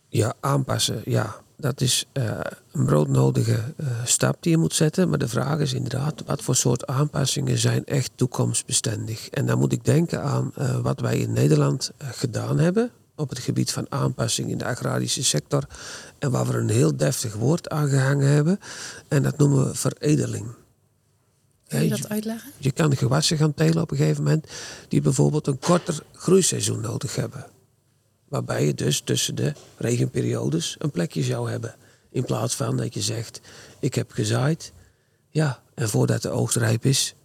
Ja, 0.10 0.34
aanpassen, 0.40 1.02
ja. 1.06 1.36
Dat 1.60 1.82
is 1.82 2.06
uh, 2.14 2.40
een 2.72 2.86
broodnodige 2.86 3.74
uh, 3.78 3.88
stap 4.04 4.38
die 4.40 4.52
je 4.52 4.58
moet 4.58 4.74
zetten. 4.74 5.10
Maar 5.10 5.18
de 5.18 5.28
vraag 5.28 5.60
is 5.60 5.74
inderdaad, 5.74 6.24
wat 6.26 6.42
voor 6.42 6.56
soort 6.56 6.88
aanpassingen 6.88 7.58
zijn 7.58 7.86
echt 7.86 8.12
toekomstbestendig? 8.16 9.30
En 9.30 9.46
dan 9.46 9.60
moet 9.60 9.72
ik 9.72 9.86
denken 9.86 10.24
aan 10.24 10.52
uh, 10.60 10.80
wat 10.80 11.00
wij 11.00 11.18
in 11.18 11.34
Nederland 11.34 11.92
gedaan 11.98 12.60
hebben 12.60 12.92
op 13.16 13.30
het 13.30 13.40
gebied 13.40 13.72
van 13.72 13.86
aanpassing 13.90 14.50
in 14.50 14.58
de 14.58 14.66
agrarische 14.66 15.24
sector. 15.24 15.64
En 16.20 16.32
waar 16.32 16.48
we 16.48 16.58
een 16.58 16.70
heel 16.70 16.98
deftig 16.98 17.36
woord 17.36 17.70
aan 17.70 17.90
gehangen 17.90 18.28
hebben. 18.28 18.60
En 19.08 19.24
dat 19.24 19.38
noemen 19.38 19.68
we 19.68 19.76
veredeling. 19.76 20.48
Kun 21.68 21.84
je 21.84 21.90
dat 21.90 22.10
uitleggen? 22.10 22.52
Je 22.58 22.72
kan 22.72 22.96
gewassen 22.96 23.38
gaan 23.38 23.54
telen 23.54 23.82
op 23.82 23.92
een 23.92 23.98
gegeven 23.98 24.24
moment 24.24 24.48
die 24.88 25.02
bijvoorbeeld 25.02 25.48
een 25.48 25.60
korter 25.60 26.04
groeiseizoen 26.14 26.82
nodig 26.82 27.16
hebben. 27.16 27.46
Waarbij 28.28 28.66
je 28.66 28.74
dus 28.74 29.02
tussen 29.02 29.36
de 29.36 29.54
regenperiodes 29.78 30.76
een 30.80 30.92
plekje 30.92 31.24
zou 31.24 31.50
hebben. 31.50 31.76
In 32.10 32.24
plaats 32.24 32.56
van 32.56 32.78
dat 32.78 32.94
je 32.94 33.02
zegt, 33.02 33.42
ik 33.80 33.96
heb 33.96 34.12
gezaaid. 34.12 34.72
Ja, 35.30 35.62
en 35.74 35.90
voordat 35.90 36.22
de 36.22 36.30
oogst 36.30 36.56
rijp 36.56 36.86
is, 36.86 37.16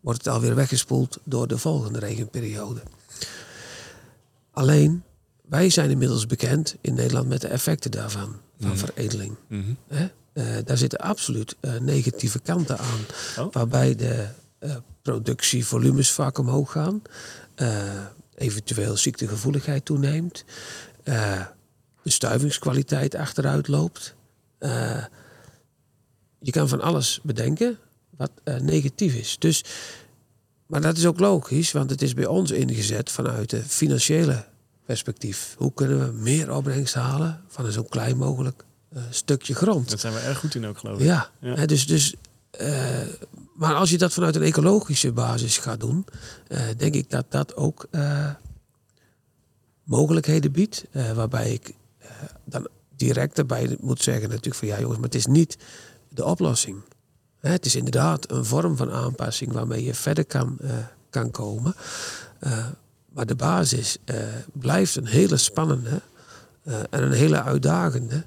wordt 0.00 0.24
het 0.24 0.34
alweer 0.34 0.54
weggespoeld 0.54 1.18
door 1.24 1.48
de 1.48 1.58
volgende 1.58 1.98
regenperiode. 1.98 2.80
Alleen, 4.50 5.02
wij 5.48 5.70
zijn 5.70 5.90
inmiddels 5.90 6.26
bekend 6.26 6.76
in 6.80 6.94
Nederland 6.94 7.28
met 7.28 7.40
de 7.40 7.48
effecten 7.48 7.90
daarvan, 7.90 8.36
van 8.60 8.70
Mhm. 8.70 8.76
veredeling. 8.78 9.36
Mhm. 9.48 9.62
Eh, 10.32 10.44
daar 10.64 10.76
zitten 10.76 10.98
absoluut 10.98 11.56
eh, 11.60 11.78
negatieve 11.80 12.38
kanten 12.38 12.78
aan. 12.78 13.00
Oh. 13.44 13.52
Waarbij 13.52 13.94
de 13.94 14.28
eh, 14.58 14.76
productievolumes 15.02 16.10
vaak 16.10 16.38
omhoog 16.38 16.72
gaan. 16.72 17.02
Eventueel 18.38 18.96
ziektegevoeligheid 18.96 19.84
toeneemt. 19.84 20.44
eh, 21.04 21.46
de 22.02 22.10
stuivingskwaliteit 22.10 23.14
achteruit 23.14 23.68
loopt. 23.68 24.14
Eh, 24.58 25.04
je 26.40 26.50
kan 26.50 26.68
van 26.68 26.80
alles 26.80 27.20
bedenken 27.22 27.78
wat 28.16 28.30
eh, 28.44 28.56
negatief 28.56 29.14
is. 29.14 29.36
Dus, 29.38 29.64
maar 30.66 30.80
dat 30.80 30.96
is 30.96 31.06
ook 31.06 31.18
logisch, 31.18 31.72
want 31.72 31.90
het 31.90 32.02
is 32.02 32.14
bij 32.14 32.26
ons 32.26 32.50
ingezet 32.50 33.10
vanuit 33.10 33.50
de 33.50 33.62
financiële 33.62 34.44
perspectief. 34.84 35.54
Hoe 35.58 35.72
kunnen 35.74 35.98
we 35.98 36.12
meer 36.12 36.52
opbrengst 36.52 36.94
halen 36.94 37.40
van 37.48 37.64
een 37.64 37.72
zo 37.72 37.82
klein 37.82 38.16
mogelijk 38.16 38.64
stukje 39.10 39.54
grond? 39.54 39.90
Dat 39.90 40.00
zijn 40.00 40.12
we 40.12 40.18
erg 40.18 40.38
goed 40.38 40.54
in 40.54 40.66
ook, 40.66 40.78
geloof 40.78 40.98
ik. 40.98 41.04
Ja, 41.04 41.30
Ja. 41.40 41.54
Hè, 41.54 41.66
dus, 41.66 41.86
dus, 41.86 42.14
maar 43.58 43.74
als 43.74 43.90
je 43.90 43.98
dat 43.98 44.12
vanuit 44.12 44.36
een 44.36 44.42
ecologische 44.42 45.12
basis 45.12 45.58
gaat 45.58 45.80
doen, 45.80 46.06
eh, 46.48 46.60
denk 46.76 46.94
ik 46.94 47.10
dat 47.10 47.24
dat 47.28 47.56
ook 47.56 47.86
eh, 47.90 48.30
mogelijkheden 49.82 50.52
biedt. 50.52 50.84
eh, 50.90 51.12
waarbij 51.12 51.52
ik 51.52 51.74
dan 52.44 52.68
direct 52.96 53.38
erbij 53.38 53.76
moet 53.80 54.02
zeggen 54.02 54.28
natuurlijk 54.28 54.56
van 54.56 54.68
ja 54.68 54.80
jongens, 54.80 54.96
maar 54.96 55.08
het 55.08 55.14
is 55.14 55.26
niet 55.26 55.56
de 56.08 56.24
oplossing. 56.24 56.76
Hè, 57.40 57.50
het 57.50 57.66
is 57.66 57.76
inderdaad 57.76 58.30
een 58.30 58.44
vorm 58.44 58.76
van 58.76 58.90
aanpassing 58.90 59.52
waarmee 59.52 59.84
je 59.84 59.94
verder 59.94 60.24
kan, 60.24 60.58
kan 61.10 61.30
komen. 61.30 61.74
Maar 63.12 63.26
de 63.26 63.34
basis 63.34 63.98
blijft 64.52 64.96
een 64.96 65.06
hele 65.06 65.36
spannende 65.36 66.00
en 66.64 67.02
een 67.02 67.12
hele 67.12 67.42
uitdagende. 67.42 68.24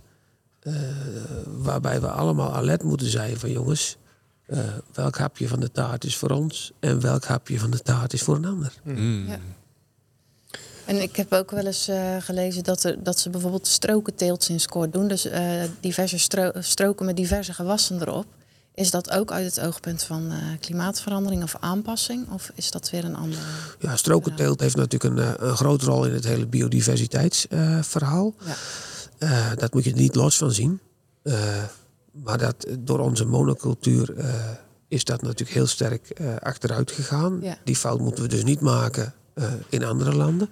waarbij 1.45 2.01
we 2.01 2.07
allemaal 2.09 2.55
alert 2.55 2.83
moeten 2.83 3.09
zijn 3.09 3.37
van 3.37 3.51
jongens, 3.51 3.97
eh, 4.51 4.59
welk 4.93 5.17
hapje 5.17 5.47
van 5.47 5.59
de 5.59 5.71
taart 5.71 6.03
is 6.03 6.15
voor 6.15 6.29
ons 6.29 6.71
en 6.79 7.01
welk 7.01 7.23
hapje 7.23 7.59
van 7.59 7.71
de 7.71 7.79
taart 7.79 8.13
is 8.13 8.21
voor 8.21 8.35
een 8.35 8.45
ander. 8.45 8.73
Mm. 8.83 9.27
Ja. 9.27 9.39
En 10.85 11.01
ik 11.01 11.15
heb 11.15 11.33
ook 11.33 11.51
wel 11.51 11.65
eens 11.65 11.87
eh, 11.87 12.15
gelezen 12.19 12.63
dat, 12.63 12.83
er, 12.83 13.03
dat 13.03 13.19
ze 13.19 13.29
bijvoorbeeld 13.29 13.67
strokenteelt 13.67 14.43
sinds 14.43 14.67
kort 14.67 14.93
doen. 14.93 15.07
Dus 15.07 15.25
eh, 15.25 15.63
diverse 15.79 16.17
stro- 16.17 16.51
stroken 16.59 17.05
met 17.05 17.15
diverse 17.15 17.53
gewassen 17.53 18.01
erop. 18.01 18.25
Is 18.73 18.91
dat 18.91 19.11
ook 19.11 19.31
uit 19.31 19.55
het 19.55 19.65
oogpunt 19.65 20.03
van 20.03 20.31
eh, 20.31 20.37
klimaatverandering 20.59 21.43
of 21.43 21.55
aanpassing? 21.59 22.29
Of 22.29 22.51
is 22.55 22.71
dat 22.71 22.89
weer 22.89 23.05
een 23.05 23.15
andere? 23.15 23.41
Ja, 23.79 23.95
strokenteelt 23.95 24.59
heeft 24.59 24.75
natuurlijk 24.75 25.17
een, 25.17 25.47
een 25.49 25.55
grote 25.55 25.85
rol 25.85 26.05
in 26.05 26.13
het 26.13 26.23
hele 26.23 26.47
biodiversiteitsverhaal. 26.47 28.33
Ja. 28.45 28.55
Eh, 29.17 29.51
dat 29.55 29.73
moet 29.73 29.83
je 29.83 29.91
er 29.91 29.97
niet 29.97 30.15
los 30.15 30.37
van 30.37 30.51
zien. 30.51 30.79
Maar 32.11 32.37
dat, 32.37 32.67
door 32.79 32.99
onze 32.99 33.25
monocultuur 33.25 34.17
eh, 34.17 34.35
is 34.87 35.03
dat 35.03 35.21
natuurlijk 35.21 35.51
heel 35.51 35.67
sterk 35.67 36.09
eh, 36.09 36.35
achteruit 36.35 36.91
gegaan. 36.91 37.39
Ja. 37.41 37.57
Die 37.63 37.75
fout 37.75 37.99
moeten 37.99 38.23
we 38.23 38.29
dus 38.29 38.43
niet 38.43 38.61
maken 38.61 39.13
eh, 39.33 39.51
in 39.69 39.83
andere 39.83 40.15
landen. 40.15 40.49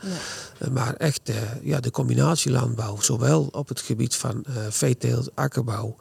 Maar 0.71 0.93
echt 0.93 1.31
ja, 1.61 1.79
de 1.79 1.91
combinatielandbouw, 1.91 3.01
zowel 3.01 3.47
op 3.51 3.67
het 3.67 3.81
gebied 3.81 4.15
van 4.15 4.45
veeteelt, 4.69 5.35
akkerbouw, 5.35 5.95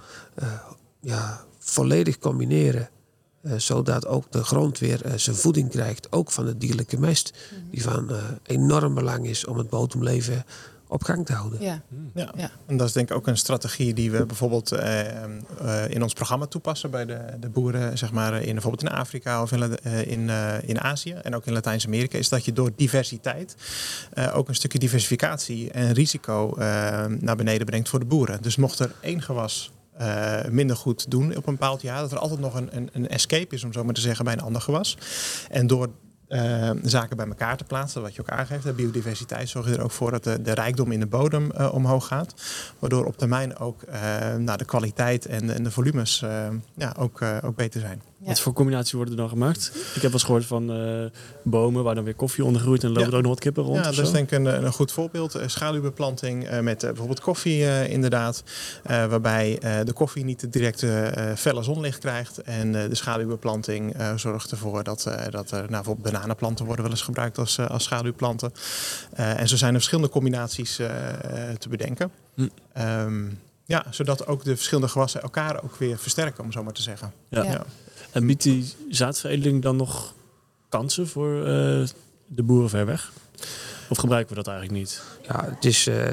ja, 1.01 1.45
volledig 1.59 2.19
combineren. 2.19 2.89
zodat 3.57 4.07
ook 4.07 4.33
de 4.33 4.45
grond 4.45 4.79
weer 4.79 5.01
zijn 5.17 5.37
voeding 5.37 5.71
krijgt, 5.71 6.13
ook 6.13 6.31
van 6.31 6.47
de 6.47 6.57
dierlijke 6.57 6.99
mest. 6.99 7.33
Die 7.71 7.83
van 7.83 8.11
enorm 8.43 8.95
belang 8.95 9.27
is 9.27 9.45
om 9.45 9.59
het 9.59 9.69
bodemleven 9.69 10.45
op 10.89 11.03
gang 11.05 11.27
te 11.27 11.33
houden. 11.33 11.63
Ja. 11.63 11.83
Ja. 12.15 12.33
Ja. 12.37 12.51
en 12.67 12.77
dat 12.77 12.87
is 12.87 12.93
denk 12.93 13.11
ik 13.11 13.17
ook 13.17 13.27
een 13.27 13.37
strategie 13.37 13.95
die 13.95 14.11
we 14.11 14.27
bijvoorbeeld 14.27 14.73
eh, 14.73 15.25
eh, 15.25 15.31
in 15.89 16.03
ons 16.03 16.13
programma 16.13 16.47
toepassen 16.47 16.91
bij 16.91 17.05
de, 17.05 17.21
de 17.41 17.49
boeren, 17.49 17.99
zeg 17.99 18.13
maar, 18.13 18.43
in, 18.43 18.53
bijvoorbeeld 18.53 18.83
in 18.83 18.99
Afrika 18.99 19.43
of 19.43 19.53
in, 19.53 19.79
eh, 19.79 20.07
in, 20.07 20.31
eh, 20.31 20.69
in 20.69 20.81
Azië 20.81 21.13
en 21.13 21.35
ook 21.35 21.47
in 21.47 21.53
Latijns-Amerika, 21.53 22.19
is 22.19 22.29
dat 22.29 22.45
je 22.45 22.53
door 22.53 22.71
diversiteit 22.77 23.57
eh, 24.13 24.37
ook 24.37 24.49
een 24.49 24.55
stukje 24.55 24.79
diversificatie 24.79 25.71
en 25.71 25.93
risico 25.93 26.55
naar 27.21 27.37
beneden 27.37 27.67
brengt 27.67 27.89
voor 27.89 27.99
de 27.99 28.05
boeren. 28.05 28.43
Dus 28.43 28.57
mocht 28.57 28.79
er 28.79 28.93
één 29.01 29.23
gewas 29.23 29.71
eh, 29.99 30.45
minder 30.51 30.77
goed 30.77 31.11
doen 31.11 31.37
op 31.37 31.47
een 31.47 31.53
bepaald 31.53 31.83
jaar, 31.83 32.01
dat 32.01 32.13
er 32.13 32.19
altijd 32.19 32.41
nog 32.41 32.55
een, 32.55 32.69
een, 32.77 32.89
een 32.93 33.09
escape 33.09 33.55
is, 33.55 33.65
om 33.65 33.73
zo 33.73 33.85
maar 33.85 33.95
te 33.95 34.01
zeggen, 34.01 34.25
bij 34.25 34.35
een 34.35 34.41
ander 34.41 34.63
gewas. 34.63 34.99
En 35.51 35.67
door 35.67 35.89
eh, 36.29 36.71
zaken 36.83 37.17
bij 37.17 37.27
elkaar 37.27 37.57
te 37.57 37.65
plaatsen, 37.65 38.03
wat 38.03 38.15
je 38.15 38.21
ook 38.21 38.29
aangeeft. 38.29 38.63
De 38.63 38.73
biodiversiteit 38.73 39.49
zorgt 39.49 39.77
er 39.77 39.83
ook 39.83 39.91
voor 39.91 40.11
dat 40.11 40.25
de, 40.25 40.43
de 40.43 40.55
rijkdom 40.55 40.93
in 40.93 41.01
de 41.01 41.07
bodem 41.07 41.51
eh, 41.51 41.75
omhoog 41.75 42.07
gaat. 42.07 42.35
Waardoor 42.79 43.05
op 43.05 43.17
termijn 43.17 43.59
ook 43.59 43.83
uh, 43.89 43.95
nou, 44.37 44.59
de 44.59 44.65
kwaliteit 44.65 45.27
en, 45.27 45.55
en 45.55 45.65
de 45.65 45.71
volumes 45.71 46.25
ja, 46.75 46.95
ook, 46.99 47.23
ook 47.45 47.57
beter 47.57 47.81
zijn. 47.81 48.03
Wat 48.19 48.41
voor 48.41 48.53
combinatie 48.53 48.97
worden 48.97 49.15
er 49.15 49.21
dan 49.21 49.29
gemaakt? 49.29 49.71
Ik 49.75 49.93
heb 49.93 50.03
wel 50.03 50.13
eens 50.13 50.23
gehoord 50.23 50.47
van 50.47 50.73
bomen 51.43 51.85
waar 51.85 51.95
dan 51.95 52.05
weer 52.05 52.15
koffie 52.15 52.45
onder 52.45 52.61
groeit 52.61 52.83
en 52.83 52.89
lopen 52.89 53.03
ja. 53.03 53.11
er 53.11 53.17
ook 53.17 53.23
nog 53.23 53.33
wat 53.33 53.41
kippen 53.41 53.63
rond. 53.63 53.77
Ja, 53.77 53.83
dat 53.91 53.99
is 53.99 54.11
denk 54.11 54.31
ik 54.31 54.39
een, 54.39 54.65
een 54.65 54.73
goed 54.73 54.93
voorbeeld. 54.93 55.39
schaduwbeplanting 55.47 56.61
met 56.61 56.79
bijvoorbeeld 56.79 57.21
koffie 57.21 57.89
inderdaad. 57.89 58.43
waarbij 58.83 59.59
de 59.85 59.93
koffie 59.93 60.25
niet 60.25 60.41
de 60.41 60.49
directe 60.49 61.13
felle 61.37 61.63
zonlicht 61.63 61.99
krijgt. 61.99 62.43
En 62.43 62.73
de 62.73 62.95
schaduwbeplanting 62.95 63.97
zorgt 64.17 64.51
ervoor 64.51 64.85
dat, 64.85 65.11
dat 65.31 65.51
er 65.51 65.59
nou, 65.59 65.69
bijvoorbeeld 65.69 66.05
bananenplanten 66.19 66.65
worden 66.65 66.85
wel 66.85 66.93
eens 66.93 67.03
gebruikt 67.03 67.39
als, 67.39 67.59
als 67.59 67.85
schaduwplanten. 67.85 68.53
en 69.15 69.49
zo 69.49 69.57
zijn 69.57 69.71
er 69.71 69.77
verschillende 69.77 70.11
combinaties 70.11 70.77
te 71.59 71.69
bedenken. 71.69 72.11
Hm. 72.35 72.49
Um, 72.79 73.39
ja, 73.69 73.85
zodat 73.91 74.27
ook 74.27 74.45
de 74.45 74.57
verschillende 74.57 74.89
gewassen 74.89 75.23
elkaar 75.23 75.63
ook 75.65 75.77
weer 75.77 75.99
versterken, 75.99 76.45
om 76.45 76.53
zo 76.53 76.63
maar 76.63 76.73
te 76.73 76.83
zeggen. 76.83 77.13
Ja. 77.29 77.43
ja. 77.43 77.65
En 78.11 78.27
biedt 78.27 78.43
die 78.43 78.75
zaadveredeling 78.91 79.63
dan 79.63 79.77
nog 79.77 80.15
kansen 80.69 81.09
voor 81.09 81.37
uh, 81.39 81.87
de 82.27 82.43
boeren 82.43 82.71
ver 82.71 82.87
weg? 82.87 83.13
Of 83.89 83.99
gebruiken 83.99 84.37
we 84.37 84.43
dat 84.43 84.53
eigenlijk 84.53 84.79
niet? 84.79 85.03
Ja, 85.23 85.45
het 85.55 85.65
is, 85.65 85.87
uh, 85.87 86.05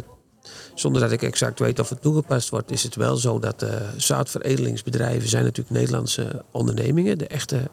zonder 0.74 1.02
dat 1.02 1.12
ik 1.12 1.22
exact 1.22 1.60
weet 1.60 1.80
of 1.80 1.90
het 1.90 2.02
toegepast 2.02 2.50
wordt, 2.50 2.72
is 2.72 2.84
het 2.84 2.96
wel 2.96 3.16
zo 3.16 3.40
dat 3.40 3.64
uh, 3.64 3.70
zaadveredelingsbedrijven 3.98 5.30
zijn 5.30 5.44
natuurlijk 5.44 5.76
Nederlandse 5.76 6.44
ondernemingen. 6.52 7.18
De 7.18 7.28
echte, 7.28 7.70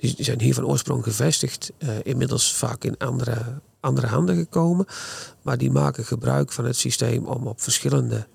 die, 0.00 0.14
die, 0.14 0.24
zijn 0.24 0.40
hier 0.40 0.54
van 0.54 0.66
oorsprong 0.66 1.02
gevestigd, 1.02 1.72
inmiddels 2.02 2.54
vaak 2.54 2.84
in 2.84 2.96
andere, 2.98 3.60
andere 3.80 4.06
handen 4.06 4.36
gekomen. 4.36 4.86
Maar 5.42 5.58
die 5.58 5.70
maken 5.70 6.04
gebruik 6.04 6.52
van 6.52 6.64
het 6.64 6.76
systeem 6.76 7.26
om 7.26 7.46
op 7.46 7.60
verschillende 7.60 8.26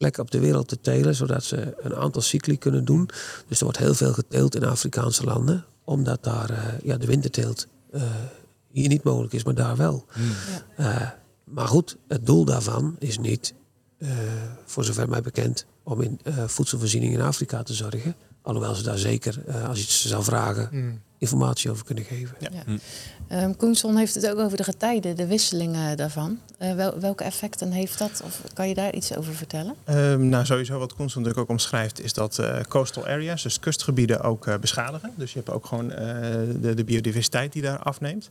plekken 0.00 0.22
op 0.22 0.30
de 0.30 0.38
wereld 0.38 0.68
te 0.68 0.80
telen, 0.80 1.14
zodat 1.14 1.44
ze 1.44 1.74
een 1.80 1.94
aantal 1.94 2.22
cycli 2.22 2.58
kunnen 2.58 2.84
doen. 2.84 3.08
Dus 3.48 3.58
er 3.58 3.64
wordt 3.64 3.78
heel 3.78 3.94
veel 3.94 4.12
geteeld 4.12 4.54
in 4.54 4.64
Afrikaanse 4.64 5.24
landen, 5.24 5.64
omdat 5.84 6.24
daar 6.24 6.50
uh, 6.50 6.58
ja, 6.82 6.96
de 6.96 7.06
winterteelt 7.06 7.66
uh, 7.92 8.02
hier 8.72 8.88
niet 8.88 9.02
mogelijk 9.02 9.32
is, 9.32 9.44
maar 9.44 9.54
daar 9.54 9.76
wel. 9.76 10.04
Hmm. 10.12 10.30
Uh, 10.78 11.10
maar 11.44 11.68
goed, 11.68 11.96
het 12.08 12.26
doel 12.26 12.44
daarvan 12.44 12.96
is 12.98 13.18
niet, 13.18 13.54
voor 14.64 14.84
zover 14.84 15.08
mij 15.08 15.22
bekend, 15.22 15.66
om 15.82 16.00
in 16.00 16.20
voedselvoorziening 16.46 17.12
in 17.12 17.20
Afrika 17.20 17.62
te 17.62 17.74
zorgen. 17.74 18.14
Alhoewel 18.42 18.74
ze 18.74 18.82
daar 18.82 18.98
zeker, 18.98 19.42
als 19.68 19.78
je 19.78 19.84
het 19.84 19.92
zou 19.92 20.24
vragen, 20.24 20.68
hmm 20.70 21.00
informatie 21.20 21.70
over 21.70 21.84
kunnen 21.84 22.04
geven. 22.04 22.36
Ja. 22.38 22.48
ja. 22.52 22.78
Um, 23.32 23.56
Koenson 23.56 23.96
heeft 23.96 24.14
het 24.14 24.30
ook 24.30 24.38
over 24.38 24.56
de 24.56 24.64
getijden, 24.64 25.16
de 25.16 25.26
wisselingen 25.26 25.96
daarvan. 25.96 26.38
Uh, 26.62 26.74
wel, 26.74 26.98
welke 26.98 27.24
effecten 27.24 27.72
heeft 27.72 27.98
dat? 27.98 28.22
Of 28.24 28.40
kan 28.52 28.68
je 28.68 28.74
daar 28.74 28.94
iets 28.94 29.16
over 29.16 29.34
vertellen? 29.34 29.74
Um, 29.88 30.28
nou, 30.28 30.44
sowieso 30.44 30.78
wat 30.78 30.94
Koenson 30.94 31.22
natuurlijk 31.22 31.50
ook 31.50 31.56
omschrijft, 31.56 32.00
is 32.00 32.12
dat 32.12 32.38
uh, 32.40 32.60
coastal 32.68 33.06
areas, 33.06 33.42
dus 33.42 33.60
kustgebieden, 33.60 34.20
ook 34.20 34.46
uh, 34.46 34.56
beschadigen. 34.56 35.12
Dus 35.16 35.32
je 35.32 35.38
hebt 35.38 35.50
ook 35.50 35.66
gewoon 35.66 35.88
de, 35.88 36.72
de, 36.74 36.84
biodiversiteit 36.84 37.52
die 37.52 37.62
daar 37.62 37.78
afneemt. 37.78 38.30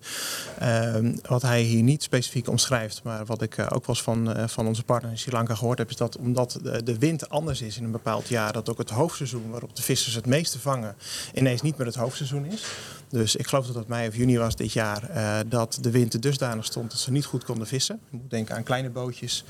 Um, 0.64 1.20
wat 1.28 1.42
hij 1.42 1.62
hier 1.62 1.84
niet 1.84 2.04
specifiek 2.04 2.50
omschrijft, 2.50 3.04
maar 3.04 3.26
wat 3.26 3.42
ik 3.42 3.60
ook 3.60 3.70
wel 3.70 3.96
eens 3.96 4.02
van, 4.02 4.50
van 4.50 4.68
onze 4.68 4.84
partner 4.84 5.12
in 5.12 5.18
Sri 5.18 5.32
Lanka 5.32 5.56
gehoord 5.56 5.78
heb, 5.78 5.90
is 5.90 5.96
dat 5.96 6.18
omdat 6.18 6.60
de, 6.64 6.84
de 6.84 6.98
wind 6.98 7.30
anders 7.30 7.62
is 7.62 7.78
in 7.78 7.84
een 7.84 7.92
bepaald 7.92 8.28
jaar, 8.28 8.54
dat 8.54 8.70
ook 8.70 8.78
het 8.78 8.90
hoofdseizoen 8.90 9.50
waarop 9.50 9.76
de 9.76 9.82
vissers 9.82 10.16
het 10.16 10.26
meeste 10.26 10.60
vangen, 10.60 10.96
ineens 11.34 11.62
niet 11.62 11.78
meer 11.78 11.88
het 11.88 11.96
hoofdseizoen 11.96 12.46
is. 12.46 12.66
Dus 13.10 13.36
ik 13.36 13.48
geloof 13.48 13.66
dat 13.66 13.76
het 13.76 13.88
mei 13.88 14.08
of 14.08 14.16
juni 14.16 14.38
was 14.38 14.56
dit 14.56 14.74
jaar 14.74 14.89
uh, 14.98 15.40
dat 15.48 15.78
de 15.82 15.92
wind 15.92 16.22
dusdanig 16.22 16.66
stond 16.66 16.92
dat 16.92 17.00
ze 17.00 17.12
niet 17.12 17.26
goed 17.26 17.44
konden 17.44 17.68
vissen. 17.68 18.00
Je 18.10 18.18
moet 18.18 18.30
denken 18.30 18.56
aan 18.56 18.64
kleine 18.64 18.90
bootjes. 18.90 19.44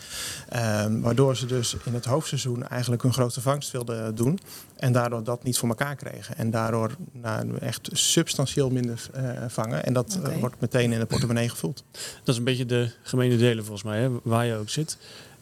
Um, 0.84 1.02
waardoor 1.02 1.36
ze 1.36 1.45
dus 1.45 1.75
in 1.84 1.93
het 1.93 2.06
hoofdseizoen 2.06 2.67
eigenlijk 2.67 3.02
hun 3.02 3.13
grootste 3.13 3.41
vangst 3.41 3.71
wilden 3.71 4.15
doen. 4.15 4.39
En 4.75 4.91
daardoor 4.91 5.23
dat 5.23 5.43
niet 5.43 5.58
voor 5.58 5.69
elkaar 5.69 5.95
kregen. 5.95 6.38
En 6.38 6.52
daardoor 6.52 6.95
nou, 7.12 7.58
echt 7.58 7.89
substantieel 7.91 8.69
minder 8.69 9.10
uh, 9.15 9.32
vangen. 9.47 9.86
En 9.86 9.93
dat 9.93 10.17
okay. 10.17 10.34
uh, 10.34 10.39
wordt 10.39 10.62
meteen 10.62 10.91
in 10.91 10.99
de 10.99 11.06
portemonnee 11.06 11.49
gevoeld. 11.49 11.84
Dat 11.91 12.28
is 12.28 12.38
een 12.38 12.43
beetje 12.43 12.65
de 12.65 12.91
gemene 13.04 13.38
delen 13.38 13.63
volgens 13.63 13.84
mij, 13.84 14.02
hè? 14.02 14.10
waar 14.23 14.45
je 14.45 14.56
ook 14.56 14.69
zit. 14.69 14.97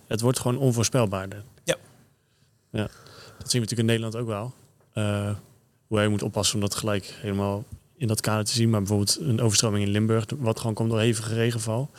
Het 0.07 0.21
wordt 0.21 0.39
gewoon 0.39 0.57
onvoorspelbaarder. 0.57 1.43
Ja. 1.63 1.75
ja. 2.69 2.89
Dat 3.37 3.51
zien 3.51 3.61
we 3.61 3.67
natuurlijk 3.67 3.79
in 3.79 3.85
Nederland 3.85 4.15
ook 4.15 4.27
wel. 4.27 4.53
Uh, 4.93 5.35
hoe 5.87 6.01
je 6.01 6.07
moet 6.07 6.23
oppassen 6.23 6.55
om 6.55 6.61
dat 6.61 6.75
gelijk 6.75 7.05
helemaal 7.21 7.63
in 7.97 8.07
dat 8.07 8.21
kader 8.21 8.45
te 8.45 8.51
zien. 8.51 8.69
Maar 8.69 8.79
bijvoorbeeld 8.79 9.17
een 9.21 9.41
overstroming 9.41 9.85
in 9.85 9.91
Limburg, 9.91 10.25
wat 10.37 10.59
gewoon 10.59 10.75
komt 10.75 10.89
door 10.89 10.99
hevige 10.99 11.33
regenval. 11.33 11.89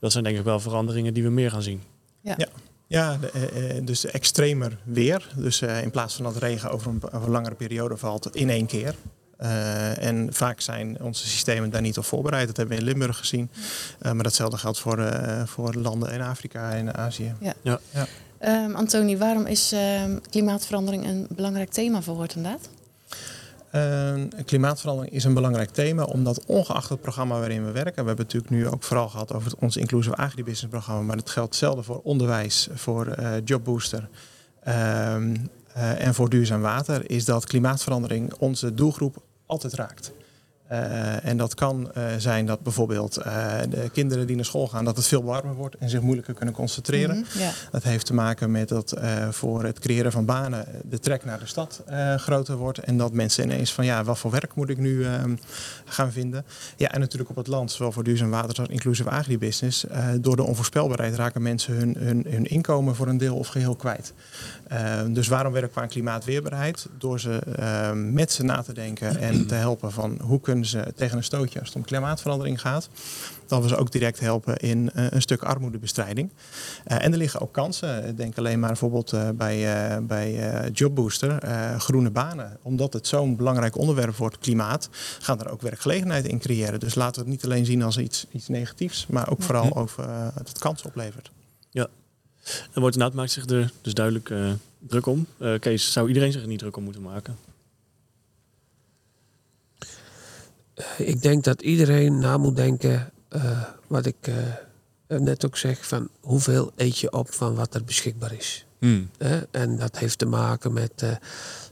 Dat 0.00 0.12
zijn 0.12 0.24
denk 0.24 0.38
ik 0.38 0.44
wel 0.44 0.60
veranderingen 0.60 1.14
die 1.14 1.22
we 1.22 1.30
meer 1.30 1.50
gaan 1.50 1.62
zien. 1.62 1.82
Ja. 2.20 2.34
ja. 2.36 2.48
Ja, 2.86 3.16
de, 3.16 3.30
eh, 3.30 3.76
eh, 3.76 3.86
dus 3.86 4.04
extremer 4.04 4.78
weer. 4.84 5.32
Dus 5.36 5.62
uh, 5.62 5.82
in 5.82 5.90
plaats 5.90 6.14
van 6.14 6.24
dat 6.24 6.36
regen 6.36 6.70
over 6.70 6.90
een, 6.90 7.02
over 7.02 7.22
een, 7.22 7.30
langere 7.30 7.54
periode 7.54 7.96
valt 7.96 8.36
in 8.36 8.50
één 8.50 8.66
keer. 8.66 8.94
Uh, 9.40 10.04
en 10.04 10.28
vaak 10.32 10.60
zijn 10.60 11.00
onze 11.00 11.28
systemen 11.28 11.70
daar 11.70 11.80
niet 11.80 11.98
op 11.98 12.04
voorbereid. 12.04 12.46
Dat 12.46 12.56
hebben 12.56 12.76
we 12.76 12.82
in 12.82 12.88
Limburg 12.88 13.16
gezien. 13.16 13.50
Uh, 14.02 14.12
maar 14.12 14.22
datzelfde 14.22 14.56
geldt 14.56 14.78
voor, 14.78 14.98
uh, 14.98 15.42
voor 15.46 15.74
landen 15.74 16.12
in 16.12 16.20
Afrika 16.20 16.72
en 16.72 16.94
Azië. 16.94 17.34
Ja. 17.40 17.54
ja. 17.62 17.80
ja. 17.90 18.06
Um, 18.64 18.74
Antoni, 18.74 19.16
waarom 19.16 19.46
is 19.46 19.72
um, 19.72 20.20
klimaatverandering 20.30 21.06
een 21.06 21.26
belangrijk 21.30 21.70
thema 21.70 22.02
voor 22.02 22.14
Hortendaad? 22.14 22.68
Uh, 23.74 24.14
klimaatverandering 24.44 25.14
is 25.14 25.24
een 25.24 25.34
belangrijk 25.34 25.70
thema, 25.70 26.04
omdat 26.04 26.44
ongeacht 26.46 26.88
het 26.88 27.00
programma 27.00 27.38
waarin 27.38 27.64
we 27.64 27.70
werken, 27.70 28.02
we 28.02 28.08
hebben 28.08 28.24
natuurlijk 28.24 28.52
nu 28.52 28.68
ook 28.68 28.82
vooral 28.82 29.08
gehad 29.08 29.32
over 29.32 29.50
het, 29.50 29.60
ons 29.60 29.76
inclusive 29.76 30.16
agribusiness 30.16 30.66
programma, 30.66 31.02
maar 31.02 31.16
het 31.16 31.30
geldt 31.30 31.48
hetzelfde 31.48 31.82
voor 31.82 32.00
onderwijs, 32.02 32.68
voor 32.74 33.16
uh, 33.18 33.30
Jobbooster 33.44 34.08
uh, 34.68 35.14
en 35.76 36.14
voor 36.14 36.28
duurzaam 36.28 36.60
water, 36.60 37.10
is 37.10 37.24
dat 37.24 37.46
klimaatverandering 37.46 38.32
onze 38.38 38.74
doelgroep 38.74 39.16
altijd 39.46 39.72
raakt. 39.74 40.12
Uh, 40.72 41.24
en 41.24 41.36
dat 41.36 41.54
kan 41.54 41.90
uh, 41.96 42.04
zijn 42.18 42.46
dat 42.46 42.60
bijvoorbeeld 42.60 43.18
uh, 43.18 43.54
de 43.68 43.90
kinderen 43.92 44.26
die 44.26 44.36
naar 44.36 44.44
school 44.44 44.68
gaan, 44.68 44.84
dat 44.84 44.96
het 44.96 45.06
veel 45.06 45.24
warmer 45.24 45.54
wordt 45.54 45.76
en 45.76 45.88
zich 45.88 46.00
moeilijker 46.00 46.34
kunnen 46.34 46.54
concentreren. 46.54 47.16
Mm 47.16 47.24
-hmm, 47.28 47.40
yeah. 47.40 47.52
Dat 47.70 47.82
heeft 47.82 48.06
te 48.06 48.14
maken 48.14 48.50
met 48.50 48.68
dat 48.68 48.94
voor 49.30 49.64
het 49.64 49.78
creëren 49.78 50.12
van 50.12 50.24
banen 50.24 50.66
de 50.82 50.98
trek 50.98 51.24
naar 51.24 51.38
de 51.38 51.46
stad 51.46 51.82
groter 52.16 52.56
wordt. 52.56 52.78
En 52.78 52.98
dat 52.98 53.12
mensen 53.12 53.44
ineens 53.44 53.72
van 53.72 53.84
ja, 53.84 54.04
wat 54.04 54.18
voor 54.18 54.30
werk 54.30 54.54
moet 54.54 54.68
ik 54.68 54.78
nu 54.78 55.04
ehm, 55.04 55.36
gaan 55.84 56.12
vinden. 56.12 56.44
Ja, 56.76 56.92
en 56.92 57.00
natuurlijk 57.00 57.30
op 57.30 57.36
het 57.36 57.46
land, 57.46 57.72
zowel 57.72 57.92
voor 57.92 58.04
duurzaam 58.04 58.30
water 58.30 58.58
als 58.58 58.68
inclusive 58.68 59.10
agribusiness. 59.10 59.84
door 60.20 60.36
de 60.36 60.42
onvoorspelbaarheid 60.42 61.14
raken 61.14 61.42
mensen 61.42 61.74
hun, 61.74 61.94
hun, 61.98 62.26
hun 62.28 62.44
inkomen 62.44 62.94
voor 62.94 63.08
een 63.08 63.18
deel 63.18 63.36
of 63.36 63.48
geheel 63.48 63.76
kwijt. 63.76 64.12
Ehm, 64.68 65.12
dus 65.12 65.28
waarom 65.28 65.52
werken 65.52 65.74
we 65.74 65.80
aan 65.80 65.88
klimaatweerbaarheid? 65.88 66.88
Door 66.98 67.20
ze 67.20 67.38
ehm, 67.56 68.12
met 68.12 68.32
ze 68.32 68.44
na 68.44 68.62
te 68.62 68.72
denken 68.72 69.18
en 69.18 69.46
te 69.46 69.54
helpen 69.54 69.92
van 69.92 70.18
hoe 70.22 70.40
kunnen 70.40 70.53
ze 70.62 70.92
tegen 70.96 71.16
een 71.16 71.24
stootje 71.24 71.58
als 71.58 71.68
het 71.68 71.76
om 71.76 71.84
klimaatverandering 71.84 72.60
gaat. 72.60 72.88
Dat 73.46 73.62
we 73.62 73.68
ze 73.68 73.76
ook 73.76 73.92
direct 73.92 74.20
helpen 74.20 74.56
in 74.56 74.90
uh, 74.94 75.06
een 75.10 75.22
stuk 75.22 75.42
armoedebestrijding. 75.42 76.30
Uh, 76.86 77.04
en 77.04 77.12
er 77.12 77.18
liggen 77.18 77.40
ook 77.40 77.52
kansen. 77.52 78.16
Denk 78.16 78.38
alleen 78.38 78.60
maar 78.60 78.68
bijvoorbeeld 78.68 79.12
uh, 79.12 79.28
bij, 79.34 79.98
bij 80.02 80.60
Jobbooster, 80.72 81.42
groene 81.78 82.10
banen. 82.10 82.56
Omdat 82.62 82.92
het 82.92 83.06
zo'n 83.06 83.36
belangrijk 83.36 83.78
onderwerp 83.78 84.16
wordt, 84.16 84.38
klimaat, 84.38 84.88
gaan 85.20 85.40
er 85.40 85.50
ook 85.50 85.62
werkgelegenheid 85.62 86.26
in 86.26 86.38
creëren. 86.38 86.80
Dus 86.80 86.94
laten 86.94 87.14
we 87.14 87.20
het 87.20 87.30
niet 87.30 87.44
alleen 87.44 87.66
zien 87.66 87.82
als 87.82 87.98
iets, 87.98 88.26
iets 88.30 88.48
negatiefs, 88.48 89.06
maar 89.06 89.30
ook 89.30 89.42
vooral 89.42 89.76
over 89.76 90.06
dat 90.36 90.48
het 90.48 90.58
kansen 90.58 90.86
oplevert. 90.86 91.30
Ja, 91.70 91.88
en 92.72 92.80
wordt 92.80 93.14
maakt 93.14 93.30
zich 93.30 93.46
er 93.46 93.72
dus 93.82 93.94
duidelijk 93.94 94.32
druk 94.78 95.06
om. 95.06 95.26
Kees, 95.60 95.92
zou 95.92 96.08
iedereen 96.08 96.32
zich 96.32 96.42
er 96.42 96.48
niet 96.48 96.58
druk 96.58 96.76
om 96.76 96.84
moeten 96.84 97.02
maken? 97.02 97.36
Eh, 99.78 99.88
ik 100.98 101.22
denk 101.22 101.44
dat 101.44 101.62
iedereen 101.62 102.18
na 102.18 102.36
moet 102.36 102.56
denken, 102.56 103.12
uh, 103.30 103.62
wat 103.86 104.06
ik 104.06 104.28
uh, 104.28 105.18
net 105.18 105.44
ook 105.44 105.56
zeg, 105.56 105.86
van 105.86 106.08
hoeveel 106.20 106.72
eet 106.76 106.98
je 106.98 107.12
op 107.12 107.32
van 107.32 107.54
wat 107.54 107.74
er 107.74 107.84
beschikbaar 107.84 108.32
is. 108.32 108.66
Hmm. 108.78 109.10
en 109.50 109.76
dat 109.76 109.98
heeft 109.98 110.18
te 110.18 110.26
maken 110.26 110.72
met, 110.72 111.04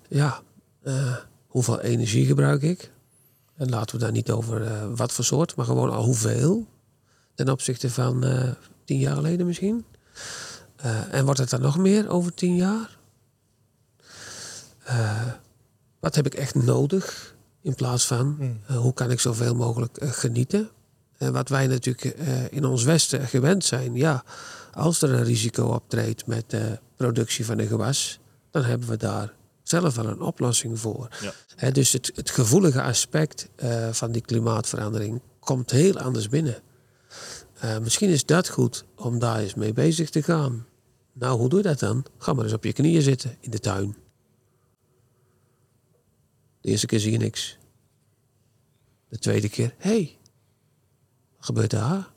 ja, 0.08 0.42
hoeveel 1.46 1.80
energie 1.80 2.26
gebruik 2.26 2.62
ik. 2.62 2.90
En 3.56 3.68
laten 3.68 3.96
we 3.96 4.02
daar 4.02 4.12
niet 4.12 4.30
over 4.30 4.94
wat 4.96 5.12
voor 5.12 5.24
soort, 5.24 5.56
maar 5.56 5.66
gewoon 5.66 5.90
al 5.90 6.04
hoeveel. 6.04 6.66
Ten 7.34 7.48
opzichte 7.48 7.90
van 7.90 8.24
tien 8.84 8.98
jaar 8.98 9.14
geleden 9.14 9.46
misschien. 9.46 9.84
en 11.10 11.24
wordt 11.24 11.40
het 11.40 11.50
dan 11.50 11.60
nog 11.60 11.78
meer 11.78 12.08
over 12.08 12.34
tien 12.34 12.56
jaar? 12.56 12.98
wat 16.00 16.14
heb 16.14 16.26
ik 16.26 16.34
echt 16.34 16.54
nodig? 16.54 17.34
In 17.62 17.74
plaats 17.74 18.06
van 18.06 18.34
hmm. 18.38 18.60
uh, 18.70 18.76
hoe 18.76 18.94
kan 18.94 19.10
ik 19.10 19.20
zoveel 19.20 19.54
mogelijk 19.54 20.02
uh, 20.02 20.10
genieten. 20.10 20.70
En 21.18 21.32
wat 21.32 21.48
wij 21.48 21.66
natuurlijk 21.66 22.18
uh, 22.18 22.52
in 22.52 22.64
ons 22.64 22.84
Westen 22.84 23.28
gewend 23.28 23.64
zijn. 23.64 23.94
Ja, 23.94 24.24
als 24.72 25.02
er 25.02 25.12
een 25.12 25.24
risico 25.24 25.66
optreedt 25.66 26.26
met 26.26 26.50
de 26.50 26.78
productie 26.96 27.44
van 27.44 27.58
een 27.58 27.66
gewas. 27.66 28.18
Dan 28.50 28.64
hebben 28.64 28.88
we 28.88 28.96
daar 28.96 29.32
zelf 29.62 29.94
wel 29.94 30.06
een 30.06 30.20
oplossing 30.20 30.80
voor. 30.80 31.08
Ja. 31.56 31.70
Dus 31.70 31.92
het, 31.92 32.12
het 32.14 32.30
gevoelige 32.30 32.82
aspect 32.82 33.48
eh, 33.56 33.88
van 33.90 34.12
die 34.12 34.22
klimaatverandering 34.22 35.20
komt 35.40 35.70
heel 35.70 35.98
anders 35.98 36.28
binnen. 36.28 36.62
Eh, 37.58 37.78
misschien 37.78 38.08
is 38.10 38.24
dat 38.24 38.48
goed 38.48 38.84
om 38.96 39.18
daar 39.18 39.38
eens 39.38 39.54
mee 39.54 39.72
bezig 39.72 40.10
te 40.10 40.22
gaan. 40.22 40.66
Nou, 41.12 41.38
hoe 41.38 41.48
doe 41.48 41.58
je 41.58 41.68
dat 41.68 41.78
dan? 41.78 42.04
Ga 42.18 42.32
maar 42.32 42.44
eens 42.44 42.52
op 42.52 42.64
je 42.64 42.72
knieën 42.72 43.02
zitten 43.02 43.36
in 43.40 43.50
de 43.50 43.58
tuin. 43.58 43.96
De 46.62 46.68
eerste 46.70 46.86
keer 46.86 47.00
zie 47.00 47.12
je 47.12 47.18
niks. 47.18 47.58
De 49.08 49.18
tweede 49.18 49.48
keer, 49.48 49.74
hé, 49.78 49.90
hey, 49.90 50.16
wat 51.36 51.44
gebeurt 51.46 51.70
daar? 51.70 52.10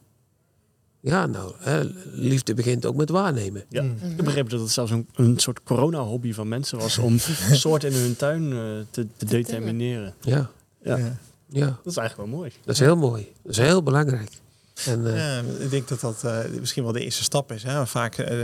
Ja, 0.99 1.25
nou, 1.25 1.53
hè, 1.59 1.83
liefde 2.11 2.53
begint 2.53 2.85
ook 2.85 2.95
met 2.95 3.09
waarnemen. 3.09 3.63
Ja. 3.69 3.83
Ik 3.83 3.91
heb 3.99 4.25
begrepen 4.25 4.51
dat 4.51 4.59
het 4.59 4.71
zelfs 4.71 4.91
een, 4.91 5.07
een 5.15 5.39
soort 5.39 5.63
corona-hobby 5.63 6.33
van 6.33 6.47
mensen 6.47 6.77
was 6.77 6.97
om 6.97 7.17
soorten 7.51 7.91
in 7.91 7.97
hun 7.97 8.15
tuin 8.15 8.43
eh, 8.51 8.57
te, 8.89 9.07
te 9.17 9.25
determineren. 9.25 10.13
Ja, 10.21 10.49
Ja. 10.81 10.97
Ja. 10.97 11.17
ja, 11.47 11.65
Dat 11.65 11.91
is 11.91 11.97
eigenlijk 11.97 12.29
wel 12.29 12.39
mooi. 12.39 12.51
dat 12.65 12.73
is 12.75 12.79
heel 12.79 12.95
mooi. 12.95 13.31
Dat 13.43 13.51
is 13.51 13.57
heel 13.57 13.83
belangrijk. 13.83 14.29
En, 14.87 15.07
eh, 15.07 15.15
Ja, 15.17 15.41
ik 15.59 15.69
denk 15.69 15.87
dat 15.87 15.99
dat 15.99 16.23
eh, 16.23 16.37
misschien 16.59 16.83
wel 16.83 16.91
de 16.91 17.03
eerste 17.03 17.23
stap 17.23 17.51
is. 17.51 17.63
Hè. 17.63 17.87
Vaak 17.87 18.17
eh, 18.17 18.35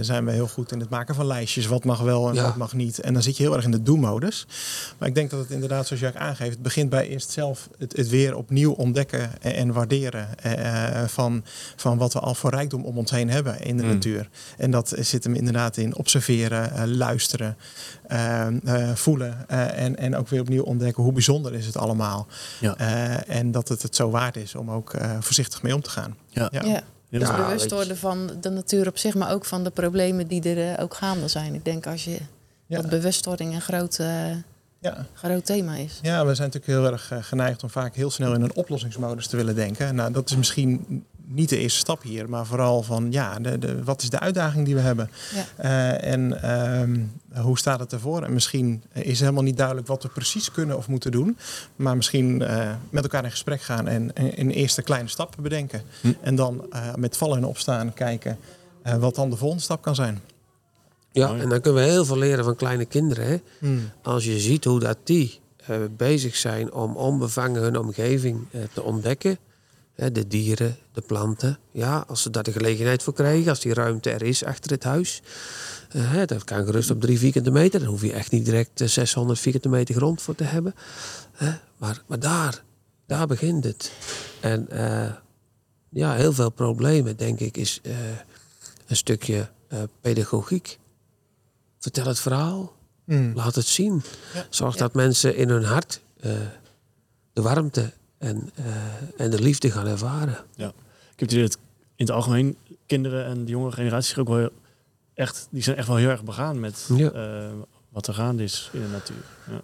zijn 0.00 0.24
we 0.24 0.32
heel 0.32 0.48
goed 0.48 0.72
in 0.72 0.80
het 0.80 0.88
maken 0.88 1.14
van 1.14 1.26
lijstjes. 1.26 1.66
Wat 1.66 1.84
mag 1.84 2.00
wel 2.00 2.28
en 2.28 2.34
Ja. 2.34 2.42
wat 2.42 2.56
mag 2.56 2.72
niet. 2.72 3.00
En 3.00 3.12
dan 3.12 3.22
zit 3.22 3.36
je 3.36 3.42
heel 3.42 3.54
erg 3.56 3.64
in 3.64 3.70
de 3.70 3.82
do-modus. 3.82 4.46
Maar 4.98 5.08
ik 5.08 5.14
denk 5.14 5.30
dat 5.30 5.40
het 5.40 5.50
inderdaad, 5.50 5.86
zoals 5.86 6.02
Jack 6.02 6.16
aangeeft... 6.16 6.50
het 6.50 6.62
begint 6.62 6.90
bij 6.90 7.08
eerst 7.08 7.30
zelf 7.30 7.68
het, 7.78 7.96
het 7.96 8.08
weer 8.08 8.36
opnieuw 8.36 8.72
ontdekken 8.72 9.42
en, 9.42 9.54
en 9.54 9.72
waarderen... 9.72 10.28
eh, 10.38 11.04
van, 11.06 11.44
van 11.76 11.98
wat 11.98 12.12
we 12.12 12.18
al 12.20 12.34
voor 12.34 12.50
rijkdom 12.50 12.84
om 12.84 12.98
ons 12.98 13.10
heen 13.10 13.30
hebben 13.30 13.60
in 13.60 13.76
de 13.76 13.82
Mm. 13.82 13.88
natuur. 13.88 14.28
En 14.56 14.70
dat 14.70 14.92
zit 14.98 15.24
hem 15.24 15.34
inderdaad 15.34 15.76
in 15.76 15.96
observeren, 15.96 16.72
eh, 16.74 16.82
luisteren, 16.86 17.56
eh, 18.06 18.46
eh, 18.46 18.96
voelen... 18.96 19.44
eh, 19.48 19.78
en, 19.84 19.96
en 19.96 20.16
ook 20.16 20.28
weer 20.28 20.40
opnieuw 20.40 20.62
ontdekken 20.62 21.02
hoe 21.02 21.12
bijzonder 21.12 21.54
is 21.54 21.66
het 21.66 21.76
allemaal. 21.76 22.26
Ja. 22.60 22.76
Eh, 22.76 23.36
en 23.36 23.50
dat 23.50 23.68
het 23.68 23.82
het 23.82 23.96
zo 23.96 24.10
waard 24.10 24.36
is 24.36 24.54
om 24.54 24.70
ook 24.70 24.94
eh, 24.94 25.10
voorzichtig 25.62 25.62
mee 25.62 25.74
om 25.74 25.80
te 25.82 25.90
gaan. 25.90 26.16
Ja. 26.28 26.48
Ja. 26.70 26.82
Dus 27.10 27.28
Ja, 27.28 27.36
bewust 27.36 27.70
worden 27.70 27.96
van 27.96 28.30
de 28.40 28.50
natuur 28.50 28.88
op 28.88 28.98
zich, 28.98 29.14
maar 29.14 29.32
ook 29.32 29.44
van 29.44 29.64
de 29.64 29.70
problemen 29.70 30.26
die 30.26 30.42
er 30.54 30.74
eh, 30.74 30.82
ook 30.82 30.94
gaande 30.94 31.28
zijn. 31.28 31.54
Ik 31.54 31.64
denk 31.64 31.86
als 31.86 32.04
je 32.04 32.18
Ja. 32.66 32.80
dat 32.80 32.90
bewustwording 32.90 33.54
een 33.54 33.60
groot, 33.60 33.96
Ja. 34.80 35.06
groot 35.14 35.46
thema 35.46 35.74
is. 35.74 35.98
ja, 36.02 36.26
we 36.26 36.34
zijn 36.34 36.50
natuurlijk 36.50 36.80
heel 36.82 36.92
erg 36.92 37.10
eh, 37.10 37.18
geneigd 37.20 37.62
om 37.62 37.70
vaak 37.70 37.94
heel 37.94 38.10
snel 38.10 38.34
in 38.34 38.42
een 38.42 38.54
oplossingsmodus 38.54 39.26
te 39.26 39.36
willen 39.36 39.54
denken. 39.54 39.94
Nou, 39.94 40.12
dat 40.12 40.30
is 40.30 40.36
misschien 40.36 41.04
niet 41.26 41.48
de 41.48 41.58
eerste 41.58 41.78
stap 41.78 42.02
hier, 42.02 42.28
maar 42.28 42.46
vooral 42.46 42.82
van 42.82 43.12
ja, 43.12 43.38
de, 43.38 43.58
de, 43.58 43.84
wat 43.84 44.02
is 44.02 44.10
de 44.10 44.18
uitdaging 44.18 44.64
die 44.64 44.74
we 44.74 44.80
hebben? 44.80 45.10
Ja. 45.34 45.44
Eh, 45.56 46.12
en 46.12 46.42
ehm, 46.42 47.00
hoe 47.42 47.58
staat 47.58 47.80
het 47.80 47.92
ervoor? 47.92 48.22
En 48.22 48.32
misschien 48.32 48.82
is 48.92 49.20
helemaal 49.20 49.42
niet 49.42 49.56
duidelijk 49.56 49.86
wat 49.86 50.02
we 50.02 50.08
precies 50.08 50.50
kunnen 50.50 50.76
of 50.76 50.88
moeten 50.88 51.10
doen. 51.10 51.38
Maar 51.76 51.96
misschien 51.96 52.42
eh, 52.42 52.70
met 52.90 53.02
elkaar 53.02 53.24
in 53.24 53.30
gesprek 53.30 53.60
gaan 53.60 53.88
en, 53.88 54.14
en 54.14 54.36
in 54.36 54.50
eerste 54.50 54.82
kleine 54.82 55.08
stappen 55.08 55.42
bedenken. 55.42 55.82
Hm. 56.00 56.12
En 56.20 56.34
dan 56.34 56.66
eh, 56.70 56.94
met 56.94 57.16
vallen 57.16 57.36
en 57.36 57.44
opstaan 57.44 57.94
kijken 57.94 58.38
eh, 58.82 58.96
wat 58.96 59.14
dan 59.14 59.30
de 59.30 59.36
volgende 59.36 59.62
stap 59.62 59.82
kan 59.82 59.94
zijn. 59.94 60.20
ja, 61.12 61.36
en 61.36 61.48
dan 61.48 61.60
kunnen 61.60 61.84
we 61.84 61.90
heel 61.90 62.04
veel 62.04 62.18
leren 62.18 62.44
van 62.44 62.56
kleine 62.56 62.84
kinderen. 62.84 63.26
Hè? 63.26 63.36
Als 64.02 64.24
je 64.24 64.38
ziet 64.38 64.64
hoe 64.64 64.80
dat 64.80 64.98
die 65.04 65.40
eh, 65.66 65.76
bezig 65.96 66.36
zijn 66.36 66.72
om 66.72 66.96
onbevangen 66.96 67.62
hun 67.62 67.78
omgeving 67.78 68.44
eh, 68.50 68.60
te 68.72 68.82
ontdekken. 68.82 69.38
De 69.94 70.26
dieren, 70.28 70.76
de 70.92 71.00
planten. 71.00 71.58
Ja, 71.70 72.04
als 72.06 72.22
ze 72.22 72.30
daar 72.30 72.42
de 72.42 72.52
gelegenheid 72.52 73.02
voor 73.02 73.12
krijgen, 73.12 73.48
als 73.50 73.60
die 73.60 73.74
ruimte 73.74 74.10
er 74.10 74.22
is 74.22 74.44
achter 74.44 74.70
het 74.70 74.84
huis. 74.84 75.22
eh, 75.90 76.22
dat 76.26 76.44
kan 76.44 76.64
gerust 76.64 76.90
op 76.90 77.00
drie 77.00 77.18
vierkante 77.18 77.50
meter. 77.50 77.80
Daar 77.80 77.88
hoef 77.88 78.02
je 78.02 78.12
echt 78.12 78.30
niet 78.30 78.44
direct 78.44 78.80
eh, 78.80 78.88
600 78.88 79.38
vierkante 79.38 79.68
meter 79.68 79.94
grond 79.94 80.22
voor 80.22 80.34
te 80.34 80.44
hebben. 80.44 80.74
Maar, 81.76 82.02
maar 82.06 82.18
daar, 82.18 82.62
daar 83.06 83.26
begint 83.26 83.64
het. 83.64 83.92
En 84.40 84.68
eh, 84.70 85.12
ja, 85.88 86.14
heel 86.14 86.32
veel 86.32 86.50
problemen, 86.50 87.16
denk 87.16 87.40
ik, 87.40 87.56
is 87.56 87.80
eh, 87.82 87.92
een 88.86 88.96
stukje 88.96 89.48
eh, 89.68 89.78
pedagogiek. 90.00 90.78
Vertel 91.78 92.06
het 92.06 92.18
verhaal. 92.20 92.72
Mm. 93.04 93.32
Laat 93.34 93.54
het 93.54 93.66
zien. 93.66 94.02
Ja. 94.34 94.46
Zorg 94.50 94.74
Ja. 94.74 94.80
dat 94.80 94.94
mensen 94.94 95.36
in 95.36 95.48
hun 95.48 95.64
hart 95.64 96.00
eh, 96.20 96.30
de 97.32 97.42
warmte 97.42 97.92
en, 98.22 98.50
eh, 98.54 98.64
en 99.24 99.30
de 99.30 99.40
liefde 99.42 99.70
gaan 99.70 99.86
ervaren. 99.86 100.36
Ik 101.16 101.30
heb 101.30 101.30
het 101.30 101.58
in 101.96 102.04
het 102.06 102.10
algemeen 102.10 102.56
kinderen 102.86 103.24
en 103.24 103.44
de 103.44 103.50
jongere 103.50 103.72
generaties 103.74 104.18
ook 104.18 104.28
wel 104.28 104.36
heel- 104.38 104.52
echt, 105.14 105.46
die 105.50 105.62
zijn 105.62 105.76
echt 105.76 105.86
wel 105.86 105.96
heel 105.96 106.08
erg 106.08 106.24
begaan 106.24 106.60
met 106.60 106.88
Ja. 106.96 107.10
eh, 107.10 107.50
wat 107.88 108.06
er 108.06 108.14
gaande 108.14 108.42
is 108.42 108.70
in 108.72 108.80
de 108.82 108.88
natuur. 108.88 109.24
Ja. 109.50 109.60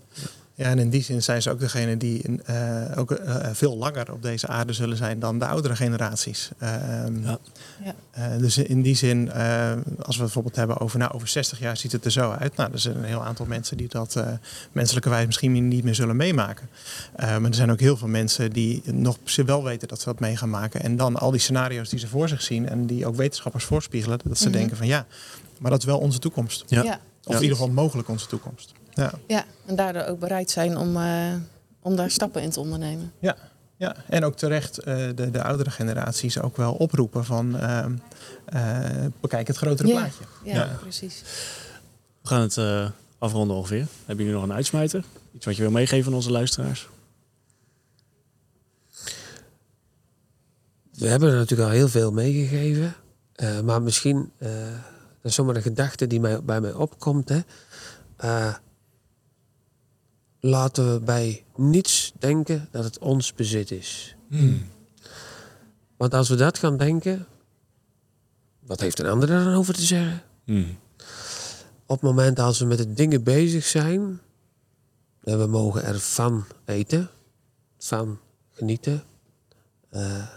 Ja, 0.58 0.64
en 0.64 0.78
in 0.78 0.90
die 0.90 1.02
zin 1.02 1.22
zijn 1.22 1.42
ze 1.42 1.50
ook 1.50 1.58
degene 1.60 1.96
die 1.96 2.42
eh, 2.44 2.82
ook 2.96 3.10
eh, 3.10 3.46
veel 3.52 3.76
langer 3.76 4.12
op 4.12 4.22
deze 4.22 4.46
aarde 4.46 4.72
zullen 4.72 4.96
zijn 4.96 5.18
dan 5.18 5.38
de 5.38 5.46
oudere 5.46 5.76
generaties. 5.76 6.50
Ehm, 6.58 7.22
Ja. 7.22 7.38
Ja. 7.84 7.94
eh, 8.10 8.38
dus 8.38 8.58
in 8.58 8.82
die 8.82 8.94
zin, 8.96 9.30
eh, 9.30 9.70
als 9.72 9.76
we 9.96 10.02
het 10.06 10.16
bijvoorbeeld 10.18 10.56
hebben 10.56 10.78
over, 10.78 10.98
nou, 10.98 11.12
over 11.12 11.28
60 11.28 11.58
jaar 11.58 11.76
ziet 11.76 11.92
het 11.92 12.04
er 12.04 12.10
zo 12.10 12.30
uit. 12.30 12.56
Nou, 12.56 12.72
er 12.72 12.78
zijn 12.78 12.96
een 12.96 13.04
heel 13.04 13.24
aantal 13.24 13.46
mensen 13.46 13.76
die 13.76 13.88
dat 13.88 14.14
uh, 14.18 14.26
menselijkerwijs 14.72 15.26
misschien 15.26 15.68
niet 15.68 15.84
meer 15.84 15.94
zullen 15.94 16.16
meemaken. 16.16 16.68
Uh, 17.20 17.26
maar 17.38 17.50
er 17.50 17.54
zijn 17.54 17.70
ook 17.70 17.80
heel 17.80 17.96
veel 17.96 18.08
mensen 18.08 18.50
die 18.52 18.82
nog 18.92 19.16
wel 19.46 19.64
weten 19.64 19.88
dat 19.88 19.98
ze 19.98 20.04
dat 20.04 20.20
mee 20.20 20.36
gaan 20.36 20.50
maken. 20.50 20.82
En 20.82 20.96
dan 20.96 21.16
al 21.16 21.30
die 21.30 21.40
scenario's 21.40 21.88
die 21.88 21.98
ze 21.98 22.08
voor 22.08 22.28
zich 22.28 22.42
zien 22.42 22.68
en 22.68 22.86
die 22.86 23.06
ook 23.06 23.16
wetenschappers 23.16 23.64
voorspiegelen, 23.64 24.18
dat 24.24 24.38
ze 24.38 24.48
Mhm. 24.48 24.58
denken 24.58 24.76
van 24.76 24.86
ja, 24.86 25.06
maar 25.58 25.70
dat 25.70 25.80
is 25.80 25.86
wel 25.86 25.98
onze 25.98 26.18
toekomst. 26.18 26.64
Ja. 26.66 26.82
Ja. 26.82 27.00
Of 27.24 27.34
in 27.34 27.42
ieder 27.42 27.56
geval 27.56 27.72
mogelijk 27.72 28.08
onze 28.08 28.26
toekomst. 28.26 28.72
Ja. 28.98 29.12
ja, 29.26 29.44
en 29.66 29.76
daardoor 29.76 30.02
ook 30.02 30.18
bereid 30.18 30.50
zijn 30.50 30.76
om, 30.76 30.96
eh, 30.96 31.34
om 31.82 31.96
daar 31.96 32.10
stappen 32.10 32.42
in 32.42 32.50
te 32.50 32.60
ondernemen. 32.60 33.12
Ja, 33.80 33.96
en 34.08 34.24
ook 34.24 34.36
terecht 34.36 34.78
eh, 34.78 34.96
de, 35.14 35.30
de 35.30 35.42
oudere 35.42 35.70
generaties 35.70 36.40
ook 36.40 36.56
wel 36.56 36.72
oproepen 36.74 37.24
van 37.24 37.56
ehm, 37.58 37.92
eh, 38.44 38.80
bekijk 39.20 39.46
het 39.46 39.56
grotere 39.56 39.88
Ja. 39.88 39.94
plaatje. 39.98 40.24
Ja, 40.44 40.54
Ja. 40.54 40.76
precies. 40.80 41.22
We 42.22 42.28
gaan 42.28 42.40
het 42.40 42.56
eh, 42.56 42.90
afronden 43.18 43.56
ongeveer. 43.56 43.86
Hebben 44.06 44.24
jullie 44.24 44.40
nog 44.40 44.48
een 44.50 44.56
uitsmijter? 44.56 45.04
Iets 45.32 45.44
wat 45.46 45.56
je 45.56 45.62
wil 45.62 45.70
meegeven 45.70 46.10
aan 46.10 46.16
onze 46.16 46.30
luisteraars? 46.30 46.88
We 50.92 51.06
hebben 51.08 51.28
er 51.30 51.36
natuurlijk 51.36 51.68
al 51.70 51.74
heel 51.76 51.88
veel 51.88 52.12
meegegeven. 52.12 52.94
eh, 53.34 53.60
maar 53.60 53.82
misschien, 53.82 54.32
eh, 54.38 54.50
dat 55.22 55.30
is 55.30 55.34
zomaar 55.34 55.56
een 55.56 55.62
gedachte 55.62 56.06
die 56.06 56.20
mij, 56.20 56.42
bij 56.42 56.60
mij 56.60 56.72
opkomt. 56.72 57.28
Hè. 57.28 57.40
Eh, 58.16 58.54
laten 60.40 60.92
we 60.92 61.00
bij 61.00 61.44
niets 61.56 62.12
denken 62.18 62.68
dat 62.70 62.84
het 62.84 62.98
ons 62.98 63.34
bezit 63.34 63.70
is. 63.70 64.16
Want 65.96 66.14
als 66.14 66.28
we 66.28 66.36
dat 66.36 66.58
gaan 66.58 66.76
denken, 66.76 67.26
wat 68.60 68.80
heeft 68.80 68.98
een 68.98 69.06
ander 69.06 69.30
er 69.30 69.44
dan 69.44 69.54
over 69.54 69.74
te 69.74 69.82
zeggen? 69.82 70.22
Hmm. 70.44 70.78
Op 71.86 72.00
het 72.00 72.10
moment 72.10 72.38
als 72.38 72.58
we 72.58 72.64
met 72.64 72.78
de 72.78 72.92
dingen 72.92 73.22
bezig 73.22 73.64
zijn, 73.64 74.20
en 75.24 75.38
we 75.38 75.46
mogen 75.46 75.84
ervan 75.84 76.44
eten, 76.64 77.10
van 77.78 78.18
genieten 78.52 79.02
eh, 79.90 80.28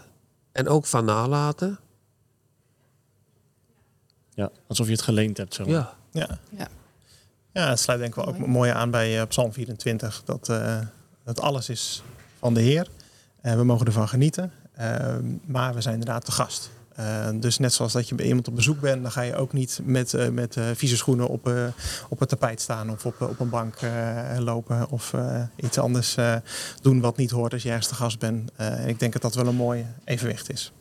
en 0.52 0.68
ook 0.68 0.86
van 0.86 1.04
nalaten. 1.04 1.78
Ja, 4.34 4.50
alsof 4.66 4.86
je 4.86 4.92
het 4.92 5.02
geleend 5.02 5.36
hebt. 5.36 5.58
Maar. 5.58 5.68
Ja, 5.68 5.96
Ja. 6.12 6.38
Ja. 6.50 6.68
Ja, 7.52 7.68
het 7.68 7.80
sluit 7.80 7.98
denk 8.00 8.10
ik 8.16 8.24
wel 8.24 8.34
ook 8.34 8.46
Mooi. 8.46 8.70
aan 8.70 8.90
bij 8.90 9.20
eh, 9.20 9.26
Psalm 9.26 9.52
24. 9.52 10.22
Dat, 10.24 10.48
eh, 10.48 10.78
dat 11.24 11.40
alles 11.40 11.68
is 11.68 12.02
van 12.38 12.54
de 12.54 12.60
Heer. 12.60 12.86
En 13.40 13.56
we 13.58 13.64
mogen 13.64 13.86
ervan 13.86 14.08
genieten. 14.08 14.52
Ehm, 14.76 15.24
maar 15.46 15.74
we 15.74 15.80
zijn 15.80 15.94
inderdaad 15.94 16.26
de 16.26 16.32
gast. 16.32 16.70
Eh, 16.96 17.28
dus 17.34 17.58
net 17.58 17.72
zoals 17.72 17.92
dat 17.92 18.08
je 18.08 18.14
bij 18.14 18.26
iemand 18.26 18.48
op 18.48 18.54
bezoek 18.54 18.80
bent, 18.80 19.02
dan 19.02 19.10
ga 19.12 19.20
je 19.20 19.36
ook 19.36 19.52
niet 19.52 19.80
met, 19.84 20.14
eh, 20.14 20.28
met 20.28 20.56
eh, 20.56 20.64
vieze 20.74 20.96
schoenen 20.96 21.28
op, 21.28 21.48
eh, 21.48 21.64
op 22.08 22.18
het 22.20 22.28
tapijt 22.28 22.60
staan 22.60 22.90
of 22.90 23.06
op, 23.06 23.20
eh, 23.20 23.28
op 23.28 23.40
een 23.40 23.48
bank 23.48 23.74
eh, 23.76 24.36
lopen 24.38 24.90
of 24.90 25.12
eh, 25.14 25.42
iets 25.56 25.78
anders 25.78 26.16
eh, 26.16 26.36
doen 26.82 27.00
wat 27.00 27.16
niet 27.16 27.30
hoort 27.30 27.52
als 27.52 27.62
je 27.62 27.68
ergens 27.68 27.86
te 27.88 27.94
gast 27.94 28.18
bent. 28.18 28.50
Eh, 28.56 28.80
en 28.80 28.88
ik 28.88 28.98
denk 29.00 29.12
dat 29.12 29.22
dat 29.22 29.34
wel 29.34 29.46
een 29.46 29.54
mooi 29.54 29.86
evenwicht 30.04 30.50
is. 30.52 30.72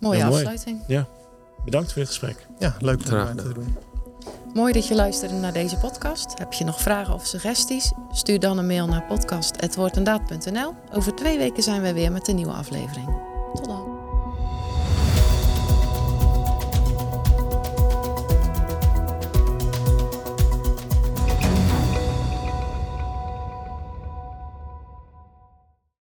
Mooie 0.00 0.18
Ja, 0.18 0.28
mooi. 0.28 0.46
afsluiting. 0.46 1.06
Bedankt 1.64 1.88
voor 1.92 1.98
dit 2.00 2.08
gesprek. 2.08 2.46
Ja, 2.58 2.76
leuk 2.78 3.06
om 3.06 3.12
eh, 3.16 3.30
te 3.30 3.52
doen. 3.52 3.76
Mooi 4.54 4.72
dat 4.72 4.86
je 4.86 4.94
luisterde 4.94 5.34
naar 5.34 5.52
deze 5.52 5.76
podcast. 5.76 6.38
Heb 6.38 6.52
je 6.52 6.64
nog 6.64 6.80
vragen 6.80 7.14
of 7.14 7.26
suggesties? 7.26 7.92
Stuur 8.10 8.40
dan 8.40 8.58
een 8.58 8.66
mail 8.66 8.86
naar 8.86 9.04
podcast.woordendaad.nl. 9.04 10.74
Over 10.92 11.14
twee 11.14 11.38
weken 11.38 11.62
zijn 11.62 11.80
wij 11.80 11.94
weer 11.94 12.12
met 12.12 12.28
een 12.28 12.36
nieuwe 12.36 12.52
aflevering. 12.52 13.27